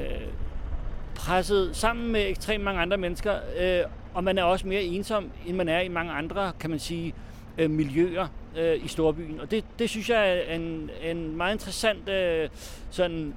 presset 1.15 1.75
sammen 1.75 2.11
med 2.11 2.29
ekstremt 2.29 2.63
mange 2.63 2.81
andre 2.81 2.97
mennesker, 2.97 3.33
øh, 3.59 3.81
og 4.13 4.23
man 4.23 4.37
er 4.37 4.43
også 4.43 4.67
mere 4.67 4.81
ensom, 4.81 5.31
end 5.45 5.55
man 5.57 5.69
er 5.69 5.79
i 5.79 5.87
mange 5.87 6.11
andre, 6.11 6.51
kan 6.59 6.69
man 6.69 6.79
sige, 6.79 7.13
øh, 7.57 7.69
miljøer 7.69 8.27
øh, 8.57 8.85
i 8.85 8.87
storbyen. 8.87 9.39
Og 9.39 9.51
det, 9.51 9.63
det 9.79 9.89
synes 9.89 10.09
jeg 10.09 10.37
er 10.37 10.55
en, 10.55 10.89
en 11.03 11.37
meget 11.37 11.53
interessant 11.53 12.09
øh, 12.09 12.49
sådan 12.89 13.33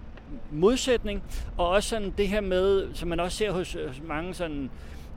modsætning, 0.53 1.23
og 1.57 1.69
også 1.69 1.89
sådan 1.89 2.15
det 2.19 2.29
her 2.29 2.41
med, 2.41 2.95
som 2.95 3.09
man 3.09 3.21
også 3.21 3.37
ser 3.37 3.53
hos, 3.53 3.77
hos 3.89 4.03
mange 4.09 4.35
sådan 4.35 4.71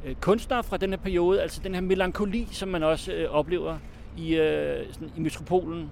øh, 0.05 0.15
kunstnere 0.15 0.63
fra 0.63 0.77
den 0.77 0.89
her 0.89 0.97
periode, 0.97 1.41
altså 1.41 1.61
den 1.63 1.73
her 1.73 1.81
melankoli, 1.81 2.47
som 2.51 2.69
man 2.69 2.83
også 2.83 3.13
øh, 3.13 3.29
oplever 3.29 3.77
i, 4.17 4.35
øh, 4.35 4.93
sådan, 4.93 5.11
i 5.17 5.19
metropolen. 5.19 5.89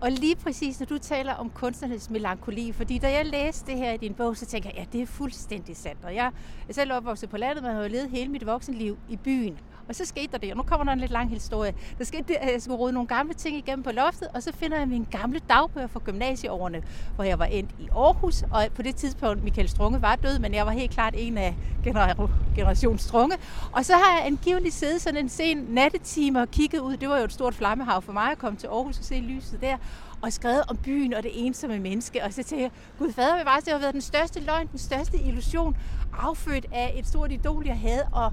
Og 0.00 0.10
lige 0.10 0.36
præcis, 0.36 0.80
når 0.80 0.86
du 0.86 0.98
taler 0.98 1.34
om 1.34 1.50
kunstnernes 1.50 2.10
melankoli, 2.10 2.72
fordi 2.72 2.98
da 2.98 3.12
jeg 3.12 3.26
læste 3.26 3.72
det 3.72 3.78
her 3.78 3.92
i 3.92 3.96
din 3.96 4.14
bog, 4.14 4.36
så 4.36 4.46
tænker 4.46 4.70
jeg, 4.70 4.78
ja, 4.78 4.84
det 4.92 5.02
er 5.02 5.06
fuldstændig 5.06 5.76
sandt. 5.76 6.04
Og 6.04 6.14
jeg 6.14 6.30
er 6.68 6.72
selv 6.72 6.92
opvokset 6.92 7.30
på 7.30 7.36
landet, 7.36 7.62
men 7.64 7.72
har 7.72 7.82
jo 7.82 7.88
levet 7.88 8.10
hele 8.10 8.30
mit 8.30 8.46
voksenliv 8.46 8.98
i 9.08 9.16
byen. 9.16 9.58
Og 9.88 9.94
så 9.94 10.04
skete 10.04 10.28
der 10.32 10.38
det, 10.38 10.50
og 10.50 10.56
nu 10.56 10.62
kommer 10.62 10.84
der 10.84 10.92
en 10.92 11.00
lidt 11.00 11.10
lang 11.10 11.30
historie. 11.30 11.74
Der 11.98 12.04
skete 12.04 12.24
det, 12.28 12.36
at 12.40 12.52
jeg 12.52 12.62
skulle 12.62 12.78
rode 12.78 12.92
nogle 12.92 13.08
gamle 13.08 13.34
ting 13.34 13.56
igennem 13.56 13.82
på 13.82 13.90
loftet, 13.92 14.28
og 14.34 14.42
så 14.42 14.52
finder 14.52 14.78
jeg 14.78 14.88
mine 14.88 15.06
gamle 15.10 15.40
dagbøger 15.48 15.86
fra 15.86 16.00
gymnasieårene, 16.04 16.82
hvor 17.14 17.24
jeg 17.24 17.38
var 17.38 17.44
endt 17.44 17.70
i 17.78 17.88
Aarhus, 17.96 18.42
og 18.42 18.66
på 18.74 18.82
det 18.82 18.96
tidspunkt 18.96 19.44
Michael 19.44 19.68
Strunge 19.68 20.02
var 20.02 20.16
død, 20.16 20.38
men 20.38 20.54
jeg 20.54 20.66
var 20.66 20.72
helt 20.72 20.90
klart 20.90 21.14
en 21.16 21.38
af 21.38 21.54
gener- 21.86 22.30
generation 22.56 22.98
Strunge. 22.98 23.36
Og 23.72 23.84
så 23.84 23.92
har 23.92 24.16
jeg 24.18 24.26
angiveligt 24.26 24.74
siddet 24.74 25.00
sådan 25.00 25.20
en 25.20 25.28
sen 25.28 25.66
nattetime 25.68 26.40
og 26.40 26.50
kigget 26.50 26.78
ud. 26.78 26.96
Det 26.96 27.08
var 27.08 27.18
jo 27.18 27.24
et 27.24 27.32
stort 27.32 27.54
flammehav 27.54 28.02
for 28.02 28.12
mig 28.12 28.30
at 28.30 28.38
komme 28.38 28.58
til 28.58 28.66
Aarhus 28.66 28.98
og 28.98 29.04
se 29.04 29.14
lyset 29.14 29.60
der 29.60 29.76
og 30.22 30.32
skrevet 30.32 30.62
om 30.68 30.76
byen 30.76 31.14
og 31.14 31.22
det 31.22 31.30
ensomme 31.34 31.78
menneske. 31.78 32.24
Og 32.24 32.32
så 32.32 32.42
tænkte 32.42 32.62
jeg, 32.62 32.70
gud 32.98 33.12
fader 33.12 33.38
bevares, 33.38 33.64
det 33.64 33.72
har 33.72 33.80
været 33.80 33.92
den 33.92 34.00
største 34.00 34.40
løgn, 34.40 34.66
den 34.66 34.78
største 34.78 35.18
illusion, 35.18 35.76
affødt 36.18 36.66
af 36.72 36.94
et 36.96 37.06
stort 37.06 37.32
idol, 37.32 37.66
jeg 37.66 37.78
havde. 37.78 38.02
Og 38.12 38.32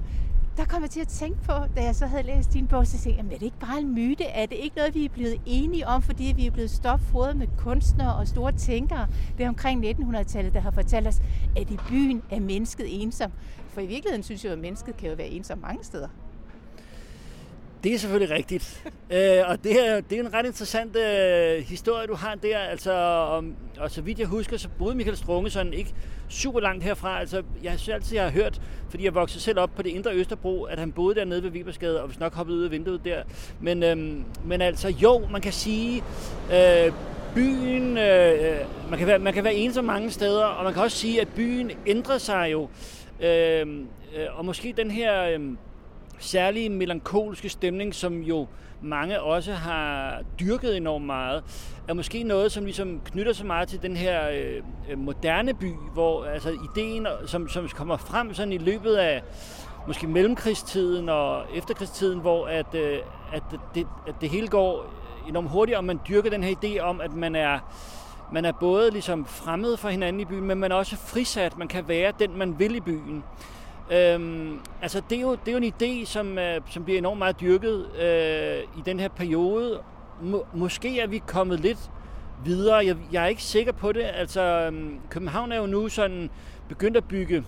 der 0.56 0.64
kom 0.64 0.82
jeg 0.82 0.90
til 0.90 1.00
at 1.00 1.08
tænke 1.08 1.42
på, 1.42 1.52
da 1.76 1.84
jeg 1.84 1.96
så 1.96 2.06
havde 2.06 2.22
læst 2.22 2.52
din 2.52 2.66
bog, 2.66 2.86
så 2.86 2.98
tænkte 2.98 3.24
jeg, 3.24 3.34
er 3.34 3.38
det 3.38 3.46
ikke 3.46 3.58
bare 3.58 3.80
en 3.80 3.94
myte? 3.94 4.24
Er 4.24 4.46
det 4.46 4.56
ikke 4.56 4.76
noget, 4.76 4.94
vi 4.94 5.04
er 5.04 5.08
blevet 5.08 5.40
enige 5.46 5.86
om, 5.86 6.02
fordi 6.02 6.32
vi 6.36 6.46
er 6.46 6.50
blevet 6.50 6.70
stopfodret 6.70 7.36
med 7.36 7.46
kunstnere 7.58 8.14
og 8.14 8.28
store 8.28 8.52
tænkere? 8.52 9.06
Det 9.38 9.44
er 9.44 9.48
omkring 9.48 9.84
1900-tallet, 9.86 10.54
der 10.54 10.60
har 10.60 10.70
fortalt 10.70 11.06
os, 11.06 11.20
at 11.56 11.70
i 11.70 11.78
byen 11.88 12.22
er 12.30 12.40
mennesket 12.40 13.02
ensom. 13.02 13.32
For 13.68 13.80
i 13.80 13.86
virkeligheden 13.86 14.22
synes 14.22 14.44
jeg, 14.44 14.52
at 14.52 14.58
mennesket 14.58 14.96
kan 14.96 15.08
jo 15.08 15.14
være 15.14 15.28
ensom 15.28 15.58
mange 15.58 15.84
steder. 15.84 16.08
Det 17.82 17.94
er 17.94 17.98
selvfølgelig 17.98 18.36
rigtigt. 18.36 18.84
øh, 19.10 19.38
og 19.46 19.64
det 19.64 19.88
er, 19.88 20.00
det 20.00 20.18
er 20.18 20.22
en 20.22 20.34
ret 20.34 20.46
interessant 20.46 20.96
øh, 20.96 21.64
historie, 21.64 22.06
du 22.06 22.14
har 22.14 22.34
der. 22.34 22.58
Altså, 22.58 22.92
om, 22.92 23.54
og 23.78 23.90
så 23.90 24.02
vidt 24.02 24.18
jeg 24.18 24.26
husker, 24.26 24.56
så 24.56 24.68
boede 24.78 24.94
Michael 24.94 25.16
Strunge 25.16 25.50
sådan 25.50 25.72
ikke 25.72 25.94
super 26.28 26.60
langt 26.60 26.84
herfra. 26.84 27.20
Altså, 27.20 27.42
jeg 27.62 27.78
synes 27.78 27.94
altid, 27.94 28.16
jeg 28.16 28.24
har 28.24 28.30
hørt, 28.30 28.60
fordi 28.90 29.04
jeg 29.04 29.14
voksede 29.14 29.42
selv 29.42 29.58
op 29.58 29.70
på 29.76 29.82
det 29.82 29.90
indre 29.90 30.14
Østerbro, 30.14 30.62
at 30.62 30.78
han 30.78 30.92
boede 30.92 31.14
dernede 31.14 31.42
ved 31.42 31.50
Vibersgade, 31.50 32.00
og 32.00 32.06
hvis 32.06 32.20
nok 32.20 32.34
hoppede 32.34 32.58
ud 32.58 32.64
af 32.64 32.70
vinduet 32.70 33.04
der. 33.04 33.22
Men, 33.60 33.82
øhm, 33.82 34.24
men 34.44 34.60
altså, 34.60 34.88
jo, 34.88 35.26
man 35.30 35.40
kan 35.40 35.52
sige, 35.52 36.02
øh, 36.52 36.92
byen, 37.34 37.98
øh, 37.98 38.58
man, 38.90 38.98
kan 38.98 39.06
være, 39.06 39.18
man 39.18 39.32
kan 39.32 39.44
være 39.44 39.54
ensom 39.54 39.84
mange 39.84 40.10
steder, 40.10 40.44
og 40.44 40.64
man 40.64 40.72
kan 40.72 40.82
også 40.82 40.96
sige, 40.96 41.20
at 41.20 41.28
byen 41.36 41.70
ændrer 41.86 42.18
sig 42.18 42.48
jo. 42.52 42.68
Øh, 43.20 43.66
øh, 44.16 44.38
og 44.38 44.44
måske 44.44 44.74
den 44.76 44.90
her... 44.90 45.22
Øh, 45.24 45.40
særlige 46.18 46.68
melankolske 46.68 47.48
stemning, 47.48 47.94
som 47.94 48.20
jo 48.20 48.46
mange 48.82 49.22
også 49.22 49.52
har 49.52 50.18
dyrket 50.40 50.76
enormt 50.76 51.06
meget, 51.06 51.44
er 51.88 51.94
måske 51.94 52.22
noget, 52.22 52.52
som 52.52 52.64
ligesom 52.64 53.00
knytter 53.04 53.32
sig 53.32 53.46
meget 53.46 53.68
til 53.68 53.82
den 53.82 53.96
her 53.96 54.28
øh, 54.30 54.98
moderne 54.98 55.54
by, 55.54 55.72
hvor 55.92 56.24
altså 56.24 56.50
ideen, 56.50 57.06
som, 57.26 57.48
som 57.48 57.68
kommer 57.68 57.96
frem 57.96 58.34
sådan 58.34 58.52
i 58.52 58.58
løbet 58.58 58.94
af 58.94 59.22
måske 59.86 60.06
mellemkrigstiden 60.06 61.08
og 61.08 61.44
efterkrigstiden, 61.54 62.20
hvor 62.20 62.46
at, 62.46 62.74
øh, 62.74 62.98
at, 63.32 63.42
det, 63.74 63.86
at 64.06 64.14
det 64.20 64.30
hele 64.30 64.48
går 64.48 64.94
enormt 65.28 65.50
hurtigt, 65.50 65.78
og 65.78 65.84
man 65.84 66.00
dyrker 66.08 66.30
den 66.30 66.44
her 66.44 66.54
idé 66.64 66.80
om, 66.80 67.00
at 67.00 67.12
man 67.12 67.34
er 67.34 67.58
man 68.32 68.44
er 68.44 68.52
både 68.52 68.90
ligesom 68.90 69.26
fremmed 69.26 69.76
for 69.76 69.88
hinanden 69.88 70.20
i 70.20 70.24
byen, 70.24 70.44
men 70.44 70.58
man 70.58 70.72
er 70.72 70.76
også 70.76 70.96
frisat. 70.96 71.58
Man 71.58 71.68
kan 71.68 71.88
være 71.88 72.12
den, 72.18 72.38
man 72.38 72.58
vil 72.58 72.74
i 72.74 72.80
byen. 72.80 73.24
Øhm, 73.92 74.58
altså 74.82 75.02
det 75.10 75.18
er, 75.18 75.22
jo, 75.22 75.30
det 75.30 75.48
er 75.48 75.52
jo 75.52 75.58
en 75.58 75.72
idé, 75.72 76.06
som, 76.06 76.38
øh, 76.38 76.60
som 76.70 76.84
bliver 76.84 76.98
enormt 76.98 77.18
meget 77.18 77.40
dyrket 77.40 77.86
øh, 78.00 78.78
i 78.78 78.82
den 78.84 79.00
her 79.00 79.08
periode. 79.08 79.80
Må, 80.22 80.46
måske 80.54 81.00
er 81.00 81.06
vi 81.06 81.22
kommet 81.26 81.60
lidt 81.60 81.90
videre. 82.44 82.76
Jeg, 82.76 82.96
jeg 83.12 83.22
er 83.22 83.26
ikke 83.26 83.42
sikker 83.42 83.72
på 83.72 83.92
det. 83.92 84.04
Altså 84.14 84.42
øhm, 84.42 84.98
København 85.10 85.52
er 85.52 85.56
jo 85.56 85.66
nu 85.66 85.88
sådan 85.88 86.30
begyndt 86.68 86.96
at 86.96 87.04
bygge 87.04 87.44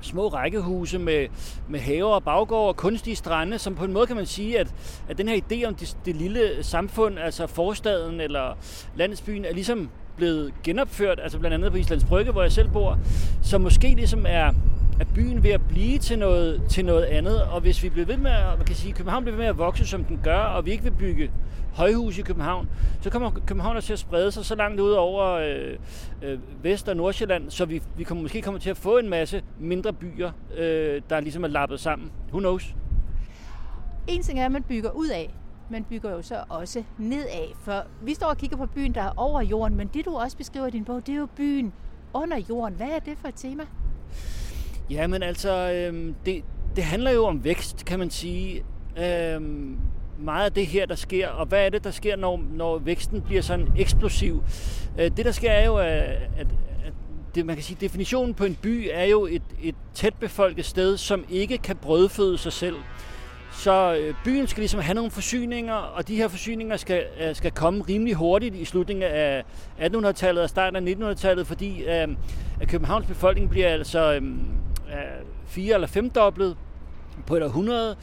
små 0.00 0.28
rækkehuse 0.28 0.98
med, 0.98 1.28
med 1.68 1.80
haver 1.80 2.14
og 2.14 2.24
baggård 2.24 2.68
og 2.68 2.76
kunstige 2.76 3.16
strande, 3.16 3.58
som 3.58 3.74
på 3.74 3.84
en 3.84 3.92
måde 3.92 4.06
kan 4.06 4.16
man 4.16 4.26
sige, 4.26 4.58
at, 4.58 4.74
at 5.08 5.18
den 5.18 5.28
her 5.28 5.36
idé 5.36 5.66
om 5.66 5.74
det, 5.74 5.96
det 6.04 6.16
lille 6.16 6.62
samfund, 6.62 7.18
altså 7.18 7.46
forstaden 7.46 8.20
eller 8.20 8.56
landsbyen, 8.96 9.44
er 9.44 9.52
ligesom 9.52 9.90
blevet 10.16 10.52
genopført, 10.62 11.20
altså 11.22 11.38
blandt 11.38 11.54
andet 11.54 11.72
på 11.72 11.78
Islands 11.78 12.04
Brygge, 12.04 12.32
hvor 12.32 12.42
jeg 12.42 12.52
selv 12.52 12.68
bor, 12.68 12.98
som 13.42 13.60
måske 13.60 13.94
ligesom 13.94 14.24
er, 14.28 14.52
er 15.00 15.04
byen 15.14 15.42
ved 15.42 15.50
at 15.50 15.60
blive 15.68 15.98
til 15.98 16.18
noget, 16.18 16.62
til 16.68 16.84
noget 16.84 17.04
andet. 17.04 17.42
Og 17.42 17.60
hvis 17.60 17.82
vi 17.82 17.88
bliver 17.88 18.06
ved 18.06 18.16
med 18.16 18.30
at, 18.30 18.56
man 18.56 18.66
kan 18.66 18.76
sige, 18.76 18.92
København 18.92 19.24
bliver 19.24 19.36
ved 19.36 19.42
med 19.44 19.48
at 19.48 19.58
vokse, 19.58 19.86
som 19.86 20.04
den 20.04 20.20
gør, 20.24 20.38
og 20.38 20.66
vi 20.66 20.70
ikke 20.70 20.82
vil 20.82 20.90
bygge 20.90 21.30
højhus 21.74 22.18
i 22.18 22.22
København, 22.22 22.68
så 23.00 23.10
kommer 23.10 23.30
København 23.46 23.80
til 23.80 23.92
at 23.92 23.98
sprede 23.98 24.32
sig 24.32 24.44
så 24.44 24.54
langt 24.54 24.80
ud 24.80 24.90
over 24.90 25.30
øh, 25.30 25.76
øh, 26.22 26.38
Vest- 26.62 26.88
og 26.88 26.96
Nordsjælland, 26.96 27.50
så 27.50 27.64
vi, 27.64 27.82
vi 27.96 28.04
kommer, 28.04 28.22
måske 28.22 28.42
kommer 28.42 28.60
til 28.60 28.70
at 28.70 28.76
få 28.76 28.98
en 28.98 29.08
masse 29.08 29.42
mindre 29.58 29.92
byer, 29.92 30.30
øh, 30.56 31.02
der 31.10 31.20
ligesom 31.20 31.44
er 31.44 31.48
lappet 31.48 31.80
sammen. 31.80 32.10
Who 32.28 32.38
knows? 32.38 32.74
En 34.08 34.22
ting 34.22 34.40
er, 34.40 34.44
at 34.44 34.52
man 34.52 34.62
bygger 34.62 34.90
ud 34.90 35.08
af, 35.08 35.34
man 35.70 35.84
bygger 35.84 36.10
jo 36.10 36.22
så 36.22 36.44
også 36.48 36.82
nedad. 36.98 37.54
For 37.60 37.86
vi 38.02 38.14
står 38.14 38.26
og 38.26 38.36
kigger 38.36 38.56
på 38.56 38.66
byen, 38.66 38.94
der 38.94 39.02
er 39.02 39.12
over 39.16 39.40
jorden, 39.40 39.76
men 39.76 39.90
det 39.94 40.04
du 40.04 40.16
også 40.16 40.36
beskriver 40.36 40.66
i 40.66 40.70
din 40.70 40.84
bog, 40.84 41.06
det 41.06 41.12
er 41.12 41.18
jo 41.18 41.28
byen 41.36 41.72
under 42.14 42.38
jorden. 42.48 42.74
Hvad 42.74 42.88
er 42.88 42.98
det 42.98 43.18
for 43.18 43.28
et 43.28 43.34
tema? 43.36 43.62
Ja, 44.90 45.06
men 45.06 45.22
altså, 45.22 45.72
øhm, 45.72 46.14
det, 46.26 46.42
det 46.76 46.84
handler 46.84 47.10
jo 47.10 47.26
om 47.26 47.44
vækst, 47.44 47.84
kan 47.84 47.98
man 47.98 48.10
sige. 48.10 48.64
Øhm, 48.98 49.78
meget 50.18 50.44
af 50.44 50.52
det 50.52 50.66
her, 50.66 50.86
der 50.86 50.94
sker, 50.94 51.28
og 51.28 51.46
hvad 51.46 51.66
er 51.66 51.68
det, 51.68 51.84
der 51.84 51.90
sker, 51.90 52.16
når, 52.16 52.42
når 52.52 52.78
væksten 52.78 53.22
bliver 53.22 53.42
sådan 53.42 53.68
eksplosiv? 53.78 54.42
Øh, 54.98 55.10
det, 55.16 55.24
der 55.24 55.32
sker, 55.32 55.50
er 55.50 55.66
jo, 55.66 55.76
at, 55.76 56.02
at, 56.38 56.46
at 56.84 56.92
det, 57.34 57.46
man 57.46 57.56
kan 57.56 57.62
sige, 57.62 57.76
definitionen 57.80 58.34
på 58.34 58.44
en 58.44 58.58
by 58.62 58.88
er 58.92 59.04
jo 59.04 59.26
et, 59.26 59.42
et 59.62 59.74
tæt 59.94 60.14
befolket 60.14 60.64
sted, 60.64 60.96
som 60.96 61.24
ikke 61.28 61.58
kan 61.58 61.76
brødføde 61.76 62.38
sig 62.38 62.52
selv. 62.52 62.76
Så 63.52 63.94
øh, 63.94 64.14
byen 64.24 64.46
skal 64.46 64.60
ligesom 64.60 64.80
have 64.80 64.94
nogle 64.94 65.10
forsyninger, 65.10 65.74
og 65.74 66.08
de 66.08 66.16
her 66.16 66.28
forsyninger 66.28 66.76
skal, 66.76 67.04
øh, 67.20 67.34
skal 67.34 67.50
komme 67.50 67.84
rimelig 67.88 68.14
hurtigt 68.14 68.54
i 68.54 68.64
slutningen 68.64 69.02
af 69.02 69.44
1800-tallet 69.80 70.42
og 70.42 70.48
starten 70.48 70.88
af 70.88 70.94
1900-tallet, 70.94 71.46
fordi 71.46 71.82
øh, 71.82 72.08
at 72.60 72.68
Københavns 72.68 73.06
befolkning 73.06 73.50
bliver 73.50 73.68
altså 73.68 74.14
øh, 74.14 74.22
Øh, 74.90 75.26
fire- 75.46 75.74
eller 75.74 75.86
femdoblet 75.86 76.56
på 77.26 77.36
et 77.36 77.42
århundrede. 77.42 77.96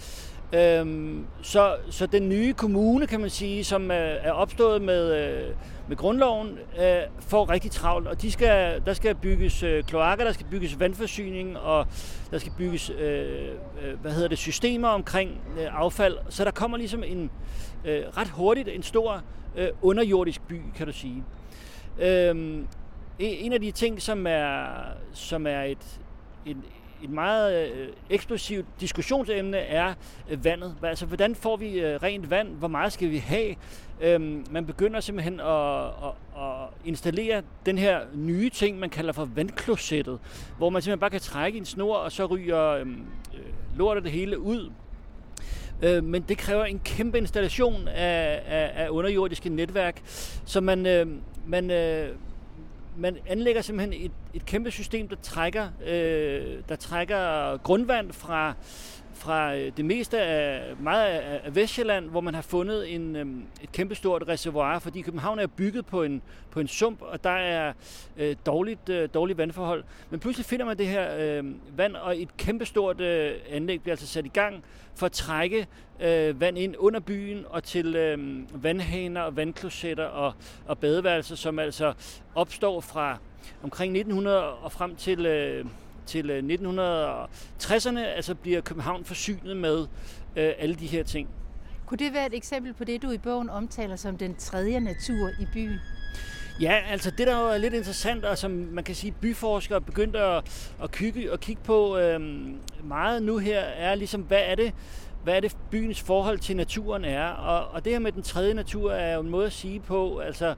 Øhm, 0.54 1.26
så, 1.42 1.76
så 1.90 2.06
den 2.06 2.30
nye 2.30 2.54
kommune, 2.54 3.08
kan 3.08 3.20
man 3.20 3.30
sige, 3.30 3.64
som 3.64 3.92
er, 3.92 3.96
er 3.96 4.32
opstået 4.32 4.82
med, 4.82 5.14
øh, 5.16 5.54
med 5.88 5.98
grundloven, 5.98 6.48
øh, 6.82 7.02
får 7.20 7.50
rigtig 7.50 7.72
travlt. 7.72 8.08
Og 8.08 8.22
de 8.22 8.32
skal, 8.32 8.82
der 8.86 8.94
skal 8.94 9.16
bygges 9.16 9.64
øh, 9.64 9.84
kloakker, 9.84 10.26
der 10.26 10.32
skal 10.32 10.46
bygges 10.52 10.80
vandforsyning, 10.80 11.58
og 11.58 11.88
der 12.32 12.38
skal 12.38 12.52
bygges 12.58 12.90
øh, 12.90 13.48
øh, 13.84 14.00
hvad 14.02 14.12
hedder 14.12 14.28
det, 14.28 14.38
systemer 14.38 14.88
omkring 14.88 15.42
øh, 15.60 15.82
affald. 15.82 16.18
Så 16.30 16.44
der 16.44 16.52
kommer 16.52 16.78
ligesom 16.78 17.04
en 17.04 17.30
øh, 17.86 18.04
ret 18.18 18.30
hurtigt 18.30 18.68
en 18.68 18.84
stor 18.84 19.22
øh, 19.56 19.68
underjordisk 19.82 20.42
by, 20.48 20.62
kan 20.76 20.88
du 20.88 20.94
sige. 20.94 21.24
Øhm, 22.00 22.68
en 23.20 23.54
af 23.54 23.62
de 23.62 23.72
ting, 23.72 24.02
som 24.02 24.28
er, 24.28 24.66
som 25.14 25.48
er 25.48 25.62
et, 25.62 26.00
en, 26.46 26.64
et 27.04 27.10
meget 27.10 27.72
øh, 27.72 27.88
eksplosivt 28.10 28.66
diskussionsemne 28.80 29.58
er 29.58 29.94
øh, 30.30 30.46
vandet. 30.46 30.76
Altså, 30.84 31.06
hvordan 31.06 31.36
får 31.36 31.58
vi 31.58 31.80
øh, 31.80 32.04
rent 32.04 32.30
vand? 32.30 32.48
Hvor 32.48 32.68
meget 32.68 32.94
skal 32.94 33.12
vi 33.12 33.18
have? 33.18 33.56
Øhm, 34.02 34.46
man 34.52 34.66
begynder 34.66 35.00
simpelthen 35.00 35.40
at, 35.40 35.86
at, 35.86 36.14
at 36.38 36.68
installere 36.86 37.42
den 37.66 37.78
her 37.78 38.00
nye 38.14 38.50
ting, 38.50 38.80
man 38.80 38.90
kalder 38.90 39.14
for 39.14 39.26
vandklosettet, 39.26 40.20
hvor 40.58 40.70
man 40.70 40.82
simpelthen 40.82 41.00
bare 41.00 41.10
kan 41.10 41.20
trække 41.20 41.58
en 41.58 41.66
snor, 41.66 41.96
og 41.96 42.12
så 42.12 42.26
ryger 42.26 42.70
øhm, 42.70 43.06
øh, 43.34 43.78
lortet 43.78 44.04
det 44.04 44.12
hele 44.12 44.40
ud. 44.40 44.72
Øh, 45.82 46.04
men 46.04 46.22
det 46.22 46.38
kræver 46.38 46.66
en 46.66 46.80
kæmpe 46.80 47.18
installation 47.18 47.88
af, 47.88 48.42
af, 48.48 48.72
af 48.76 48.90
underjordiske 48.90 49.50
netværk, 49.50 50.02
så 50.46 50.62
man, 50.62 50.86
øh, 50.86 51.08
man, 51.48 51.72
øh, 51.72 52.10
man 52.98 53.18
anlægger 53.28 53.62
simpelthen 53.62 54.06
et, 54.06 54.12
et 54.34 54.46
kæmpe 54.46 54.72
system, 54.72 55.08
der 55.08 55.16
trækker, 55.22 55.70
øh, 55.86 56.62
der 56.70 56.76
trækker 56.76 57.58
grundvand 57.58 58.12
fra, 58.12 58.54
fra 59.18 59.56
øh, 59.56 59.72
det 59.78 59.86
meste 59.86 60.20
af 60.20 60.76
meget 60.80 61.06
af 61.06 61.56
Vestjylland, 61.56 62.10
hvor 62.10 62.22
man 62.22 62.34
har 62.34 62.42
fundet 62.42 62.96
en, 62.96 63.16
øhm, 63.16 63.44
et 63.64 63.72
kæmpestort 63.72 64.24
reservoir, 64.28 64.80
fordi 64.80 65.02
København 65.02 65.40
er 65.40 65.48
bygget 65.48 65.86
på 65.86 66.04
en, 66.04 66.22
på 66.52 66.60
en 66.60 66.68
sump, 66.68 67.02
og 67.02 67.24
der 67.24 67.30
er 67.30 67.74
øh, 68.18 68.36
dårligt, 68.46 68.90
øh, 68.90 69.10
dårligt 69.14 69.38
vandforhold. 69.38 69.84
Men 70.10 70.20
pludselig 70.20 70.46
finder 70.46 70.66
man 70.66 70.78
det 70.78 70.88
her 70.88 71.16
øh, 71.20 71.46
vand, 71.78 71.96
og 71.96 72.22
et 72.22 72.38
kæmpestort 72.38 73.02
øh, 73.02 73.34
anlæg 73.50 73.82
bliver 73.82 73.94
altså 73.94 74.08
sat 74.08 74.26
i 74.26 74.30
gang 74.30 74.64
for 74.96 75.06
at 75.06 75.12
trække 75.12 75.68
øh, 76.00 76.42
vand 76.42 76.58
ind 76.58 76.76
under 76.78 77.00
byen 77.00 77.46
og 77.50 77.64
til 77.64 77.96
øh, 77.96 78.44
vandhaner 78.64 79.22
og 79.22 79.36
vandklosetter 79.36 80.06
og, 80.06 80.34
og 80.68 80.78
badeværelser, 80.78 81.36
som 81.36 81.60
altså 81.60 81.94
opstår 82.36 82.82
fra 82.82 83.18
omkring 83.64 83.92
1900 83.98 84.44
og 84.44 84.72
frem 84.72 84.96
til... 84.96 85.26
Øh, 85.26 85.66
til 86.08 86.22
1960'erne, 86.22 88.00
øh, 88.00 88.16
altså 88.16 88.36
bliver 88.36 88.62
København 88.62 89.06
forsynet 89.06 89.58
med 89.58 89.80
øh, 90.36 90.54
alle 90.58 90.76
de 90.76 90.88
her 90.88 91.04
ting. 91.04 91.30
Kunne 91.86 91.98
det 91.98 92.14
være 92.14 92.26
et 92.26 92.34
eksempel 92.34 92.74
på 92.74 92.84
det, 92.84 93.02
du 93.02 93.12
i 93.12 93.18
bogen 93.18 93.50
omtaler 93.50 93.96
som 93.96 94.18
den 94.18 94.36
tredje 94.36 94.80
natur 94.80 95.30
i 95.40 95.48
byen? 95.54 95.80
Ja, 96.62 96.82
altså 96.90 97.12
det 97.12 97.28
der 97.28 97.36
er 97.36 97.58
lidt 97.58 97.74
interessant, 97.74 98.26
og 98.26 98.38
som 98.38 98.52
man 98.52 98.84
kan 98.84 98.96
sige, 98.96 99.12
byforskere 99.22 99.82
begyndte 99.82 100.20
at, 100.20 100.72
at, 100.84 100.92
kigge, 100.92 101.32
at 101.32 101.40
kigge 101.40 101.62
på 101.64 101.98
øhm, 101.98 102.60
meget 102.84 103.24
nu 103.24 103.38
her, 103.38 103.60
er 103.60 103.96
ligesom, 103.96 104.22
hvad 104.22 104.42
er 104.46 104.56
det, 104.56 104.74
hvad 105.24 105.36
er 105.36 105.40
det 105.40 105.58
byens 105.72 106.02
forhold 106.02 106.40
til 106.40 106.56
naturen 106.56 107.06
er. 107.06 107.28
Og, 107.30 107.68
og 107.68 107.86
det 107.86 107.94
her 107.94 108.00
med 108.00 108.12
den 108.12 108.24
tredje 108.24 108.54
natur 108.54 108.92
er 108.92 109.16
jo 109.16 109.22
en 109.22 109.30
måde 109.30 109.46
at 109.46 109.54
sige 109.54 109.80
på, 109.80 110.20
altså 110.20 110.56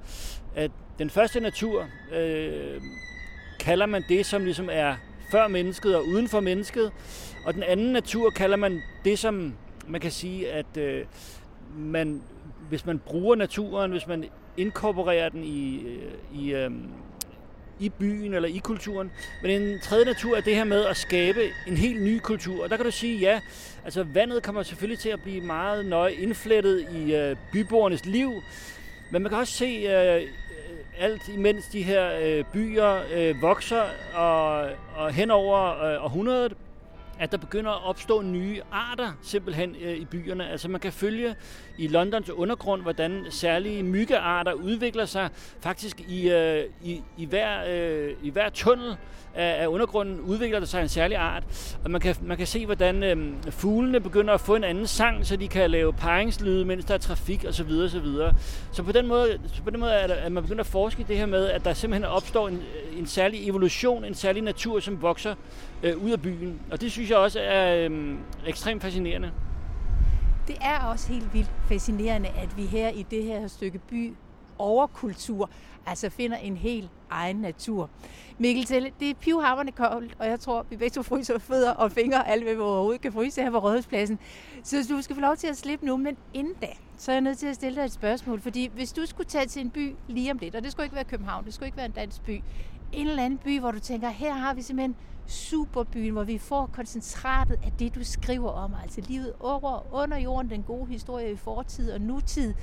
at 0.55 0.71
den 0.99 1.09
første 1.09 1.39
natur 1.39 1.85
øh, 2.13 2.81
kalder 3.59 3.85
man 3.85 4.03
det, 4.09 4.25
som 4.25 4.43
ligesom 4.43 4.69
er 4.71 4.95
før 5.31 5.47
mennesket 5.47 5.95
og 5.95 6.07
uden 6.07 6.27
for 6.27 6.39
mennesket. 6.39 6.91
Og 7.45 7.53
den 7.53 7.63
anden 7.63 7.91
natur 7.93 8.29
kalder 8.29 8.57
man 8.57 8.81
det, 9.05 9.19
som 9.19 9.53
man 9.87 10.01
kan 10.01 10.11
sige, 10.11 10.51
at 10.51 10.77
øh, 10.77 11.05
man, 11.77 12.21
hvis 12.69 12.85
man 12.85 12.99
bruger 12.99 13.35
naturen, 13.35 13.91
hvis 13.91 14.07
man 14.07 14.25
inkorporerer 14.57 15.29
den 15.29 15.43
i, 15.43 15.83
øh, 15.83 16.13
i, 16.33 16.53
øh, 16.53 16.71
i 17.79 17.89
byen 17.89 18.33
eller 18.33 18.49
i 18.49 18.57
kulturen. 18.57 19.11
Men 19.41 19.61
en 19.61 19.79
tredje 19.81 20.05
natur 20.05 20.37
er 20.37 20.41
det 20.41 20.55
her 20.55 20.63
med 20.63 20.85
at 20.85 20.97
skabe 20.97 21.39
en 21.67 21.77
helt 21.77 22.01
ny 22.01 22.19
kultur. 22.19 22.63
Og 22.63 22.69
der 22.69 22.75
kan 22.75 22.85
du 22.85 22.91
sige, 22.91 23.17
ja, 23.17 23.39
altså 23.85 24.03
vandet 24.03 24.43
kommer 24.43 24.63
selvfølgelig 24.63 24.99
til 24.99 25.09
at 25.09 25.21
blive 25.23 25.41
meget 25.41 25.85
nøje 25.85 26.13
indflettet 26.13 26.87
i 26.95 27.15
øh, 27.15 27.35
byborgernes 27.51 28.05
liv. 28.05 28.43
Men 29.11 29.21
man 29.21 29.29
kan 29.29 29.39
også 29.39 29.53
se 29.53 29.65
øh, 29.65 30.21
alt 30.99 31.27
imens 31.27 31.65
de 31.65 31.83
her 31.83 32.12
øh, 32.21 32.43
byer 32.53 33.01
øh, 33.13 33.41
vokser 33.41 33.83
og, 34.15 34.69
og 34.95 35.13
hen 35.13 35.31
over 35.31 35.83
øh, 35.83 36.03
århundredet, 36.03 36.53
at 37.19 37.32
der 37.32 37.38
begynder 37.38 37.71
at 37.71 37.86
opstå 37.86 38.21
nye 38.21 38.62
arter 38.71 39.12
simpelthen 39.21 39.75
øh, 39.82 39.97
i 39.97 40.05
byerne. 40.05 40.49
Altså 40.49 40.67
man 40.67 40.79
kan 40.79 40.93
følge 40.93 41.36
i 41.77 41.88
Londons 41.88 42.29
undergrund, 42.29 42.82
hvordan 42.82 43.25
særlige 43.29 43.84
myggearter 43.84 44.53
udvikler 44.53 45.05
sig 45.05 45.29
faktisk 45.62 46.01
i, 46.08 46.29
øh, 46.29 46.63
i, 46.84 47.01
i, 47.17 47.25
hver, 47.25 47.63
øh, 47.67 48.13
i 48.23 48.29
hver 48.29 48.49
tunnel 48.49 48.95
af, 49.36 49.63
af 49.63 49.67
undergrunden 49.67 50.19
udvikler 50.19 50.60
der 50.60 50.65
sig 50.65 50.82
en 50.82 50.89
særlig 50.89 51.17
art. 51.17 51.43
Og 51.84 51.91
man 51.91 52.01
kan, 52.01 52.15
man 52.21 52.38
kan 52.38 52.47
se, 52.47 52.65
hvordan 52.65 53.03
øh, 53.03 53.34
fuglene 53.49 53.99
begynder 53.99 54.34
at 54.34 54.41
få 54.41 54.55
en 54.55 54.63
anden 54.63 54.88
sang, 54.88 55.25
så 55.25 55.36
de 55.36 55.47
kan 55.47 55.71
lave 55.71 55.93
paringslyde, 55.93 56.65
mens 56.65 56.86
der 56.86 56.93
er 56.93 56.97
trafik 56.97 57.45
osv. 57.47 57.69
Så, 57.89 57.99
videre. 57.99 58.34
så 58.71 58.84
på 58.84 58.91
den 58.91 59.08
måde, 59.08 59.39
så 59.53 59.63
på 59.63 59.69
den 59.69 59.79
måde 59.79 59.91
er, 59.91 60.08
der, 60.08 60.15
at 60.15 60.32
man 60.32 60.43
begynder 60.43 60.63
at 60.63 60.67
forske 60.67 61.01
i 61.01 61.05
det 61.08 61.17
her 61.17 61.25
med, 61.25 61.45
at 61.49 61.65
der 61.65 61.73
simpelthen 61.73 62.05
opstår 62.05 62.47
en, 62.47 62.62
en 62.97 63.08
særlig 63.08 63.49
evolution, 63.49 64.05
en 64.05 64.13
særlig 64.13 64.43
natur, 64.43 64.79
som 64.79 65.01
vokser 65.01 65.36
øh, 65.83 66.03
ud 66.03 66.11
af 66.11 66.21
byen. 66.21 66.61
Og 66.71 66.81
det 66.81 66.91
synes 66.91 67.09
jeg 67.09 67.17
også 67.17 67.39
er 67.39 67.89
øh, 67.89 68.15
ekstremt 68.47 68.81
fascinerende. 68.81 69.31
Det 70.47 70.57
er 70.61 70.79
også 70.79 71.13
helt 71.13 71.33
vildt 71.33 71.51
fascinerende, 71.67 72.29
at 72.29 72.57
vi 72.57 72.65
her 72.65 72.89
i 72.89 73.05
det 73.11 73.23
her 73.23 73.47
stykke 73.47 73.79
by 73.79 74.13
overkultur, 74.57 75.49
altså 75.85 76.09
finder 76.09 76.37
en 76.37 76.57
helt 76.57 76.89
egen 77.09 77.35
natur. 77.35 77.89
Mikkel 78.37 78.65
Telle, 78.65 78.91
det 78.99 79.09
er 79.09 79.13
pivhammerne 79.13 79.71
koldt, 79.71 80.15
og 80.19 80.27
jeg 80.27 80.39
tror, 80.39 80.65
vi 80.69 80.75
begge 80.75 80.93
to 80.93 81.03
fryser 81.03 81.39
fødder 81.39 81.71
og 81.71 81.91
fingre, 81.91 82.27
alt 82.27 82.43
hvad 82.43 82.53
vi 82.55 82.61
overhovedet 82.61 83.01
kan 83.01 83.11
fryse 83.11 83.41
her 83.41 83.51
på 83.51 83.59
Rådhuspladsen. 83.59 84.19
Så 84.63 84.77
du 84.89 85.01
skal 85.01 85.15
få 85.15 85.21
lov 85.21 85.35
til 85.35 85.47
at 85.47 85.57
slippe 85.57 85.85
nu, 85.85 85.97
men 85.97 86.17
inden 86.33 86.53
da, 86.61 86.67
så 86.97 87.11
er 87.11 87.15
jeg 87.15 87.21
nødt 87.21 87.37
til 87.37 87.47
at 87.47 87.55
stille 87.55 87.75
dig 87.75 87.85
et 87.85 87.91
spørgsmål, 87.91 88.41
fordi 88.41 88.71
hvis 88.75 88.91
du 88.93 89.05
skulle 89.05 89.29
tage 89.29 89.45
til 89.45 89.61
en 89.61 89.69
by 89.69 89.95
lige 90.07 90.31
om 90.31 90.37
lidt, 90.37 90.55
og 90.55 90.63
det 90.63 90.71
skulle 90.71 90.85
ikke 90.85 90.95
være 90.95 91.03
København, 91.03 91.45
det 91.45 91.53
skulle 91.53 91.67
ikke 91.67 91.77
være 91.77 91.85
en 91.85 91.91
dansk 91.91 92.21
by, 92.21 92.41
en 92.93 93.08
eller 93.08 93.23
anden 93.23 93.39
by, 93.39 93.60
hvor 93.60 93.71
du 93.71 93.80
tænker, 93.80 94.10
her 94.10 94.34
har 94.34 94.54
vi 94.54 94.62
simpelthen 94.62 94.95
superbyen, 95.28 96.13
hvor 96.13 96.23
vi 96.23 96.38
får 96.38 96.69
koncentratet 96.73 97.60
af 97.63 97.71
det, 97.80 97.95
du 97.95 98.04
skriver 98.04 98.49
om. 98.49 98.73
Altså 98.84 99.02
livet 99.08 99.34
over 99.39 99.93
under 99.93 100.17
jorden, 100.17 100.49
den 100.49 100.63
gode 100.63 100.88
historie 100.88 101.32
i 101.32 101.36
fortid 101.36 101.91
og 101.91 102.02
nutid, 102.02 102.54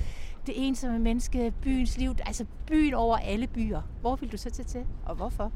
det 0.45 0.67
ensomme 0.67 0.99
menneske, 0.99 1.53
byens 1.61 1.97
liv, 1.97 2.11
altså 2.25 2.45
byen 2.67 2.93
over 2.93 3.17
alle 3.17 3.47
byer. 3.47 3.81
Hvor 4.01 4.15
vil 4.15 4.31
du 4.31 4.37
så 4.37 4.49
tage 4.49 4.65
til, 4.65 4.85
og 5.05 5.15
hvorfor? 5.15 5.51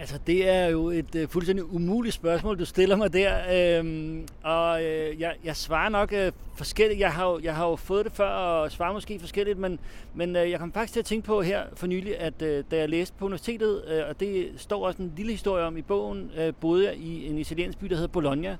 Altså, 0.00 0.18
det 0.26 0.48
er 0.48 0.66
jo 0.66 0.90
et 0.90 1.14
øh, 1.14 1.28
fuldstændig 1.28 1.74
umuligt 1.74 2.14
spørgsmål, 2.14 2.58
du 2.58 2.64
stiller 2.64 2.96
mig 2.96 3.12
der. 3.12 3.34
Øhm, 3.78 4.26
og 4.42 4.84
øh, 4.84 5.20
jeg, 5.20 5.34
jeg 5.44 5.56
svarer 5.56 5.88
nok 5.88 6.12
øh, 6.12 6.32
forskelligt. 6.56 7.00
Jeg 7.00 7.12
har, 7.12 7.30
jo, 7.30 7.40
jeg 7.42 7.54
har 7.56 7.68
jo 7.68 7.76
fået 7.76 8.04
det 8.04 8.12
før, 8.12 8.28
og 8.28 8.72
svarer 8.72 8.92
måske 8.92 9.18
forskelligt, 9.20 9.58
men, 9.58 9.78
men 10.14 10.36
øh, 10.36 10.50
jeg 10.50 10.58
kom 10.58 10.72
faktisk 10.72 10.92
til 10.92 11.00
at 11.00 11.06
tænke 11.06 11.26
på 11.26 11.42
her 11.42 11.62
for 11.74 11.86
nylig, 11.86 12.18
at 12.18 12.42
øh, 12.42 12.64
da 12.70 12.76
jeg 12.76 12.88
læste 12.88 13.16
på 13.18 13.24
universitetet, 13.24 13.82
øh, 13.88 14.02
og 14.08 14.20
det 14.20 14.48
står 14.56 14.86
også 14.86 15.02
en 15.02 15.12
lille 15.16 15.32
historie 15.32 15.64
om 15.64 15.76
i 15.76 15.82
bogen, 15.82 16.30
øh, 16.38 16.52
boede 16.60 16.86
jeg 16.86 16.96
i 16.96 17.26
en 17.26 17.38
italiensk 17.38 17.78
by, 17.78 17.86
der 17.86 17.94
hedder 17.94 18.08
Bologna, 18.08 18.56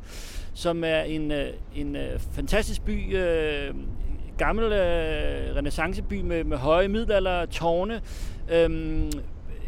som 0.54 0.84
er 0.84 1.00
en, 1.00 1.32
øh, 1.32 1.48
en 1.76 1.96
øh, 1.96 2.20
fantastisk 2.32 2.84
by, 2.84 3.16
øh, 3.16 3.74
gammel 4.38 4.64
øh, 4.64 5.56
renaissanceby 5.56 6.20
med, 6.20 6.44
med 6.44 6.56
høje 6.56 6.88
middelalder, 6.88 7.46
tårne, 7.46 8.00
øh, 8.52 9.10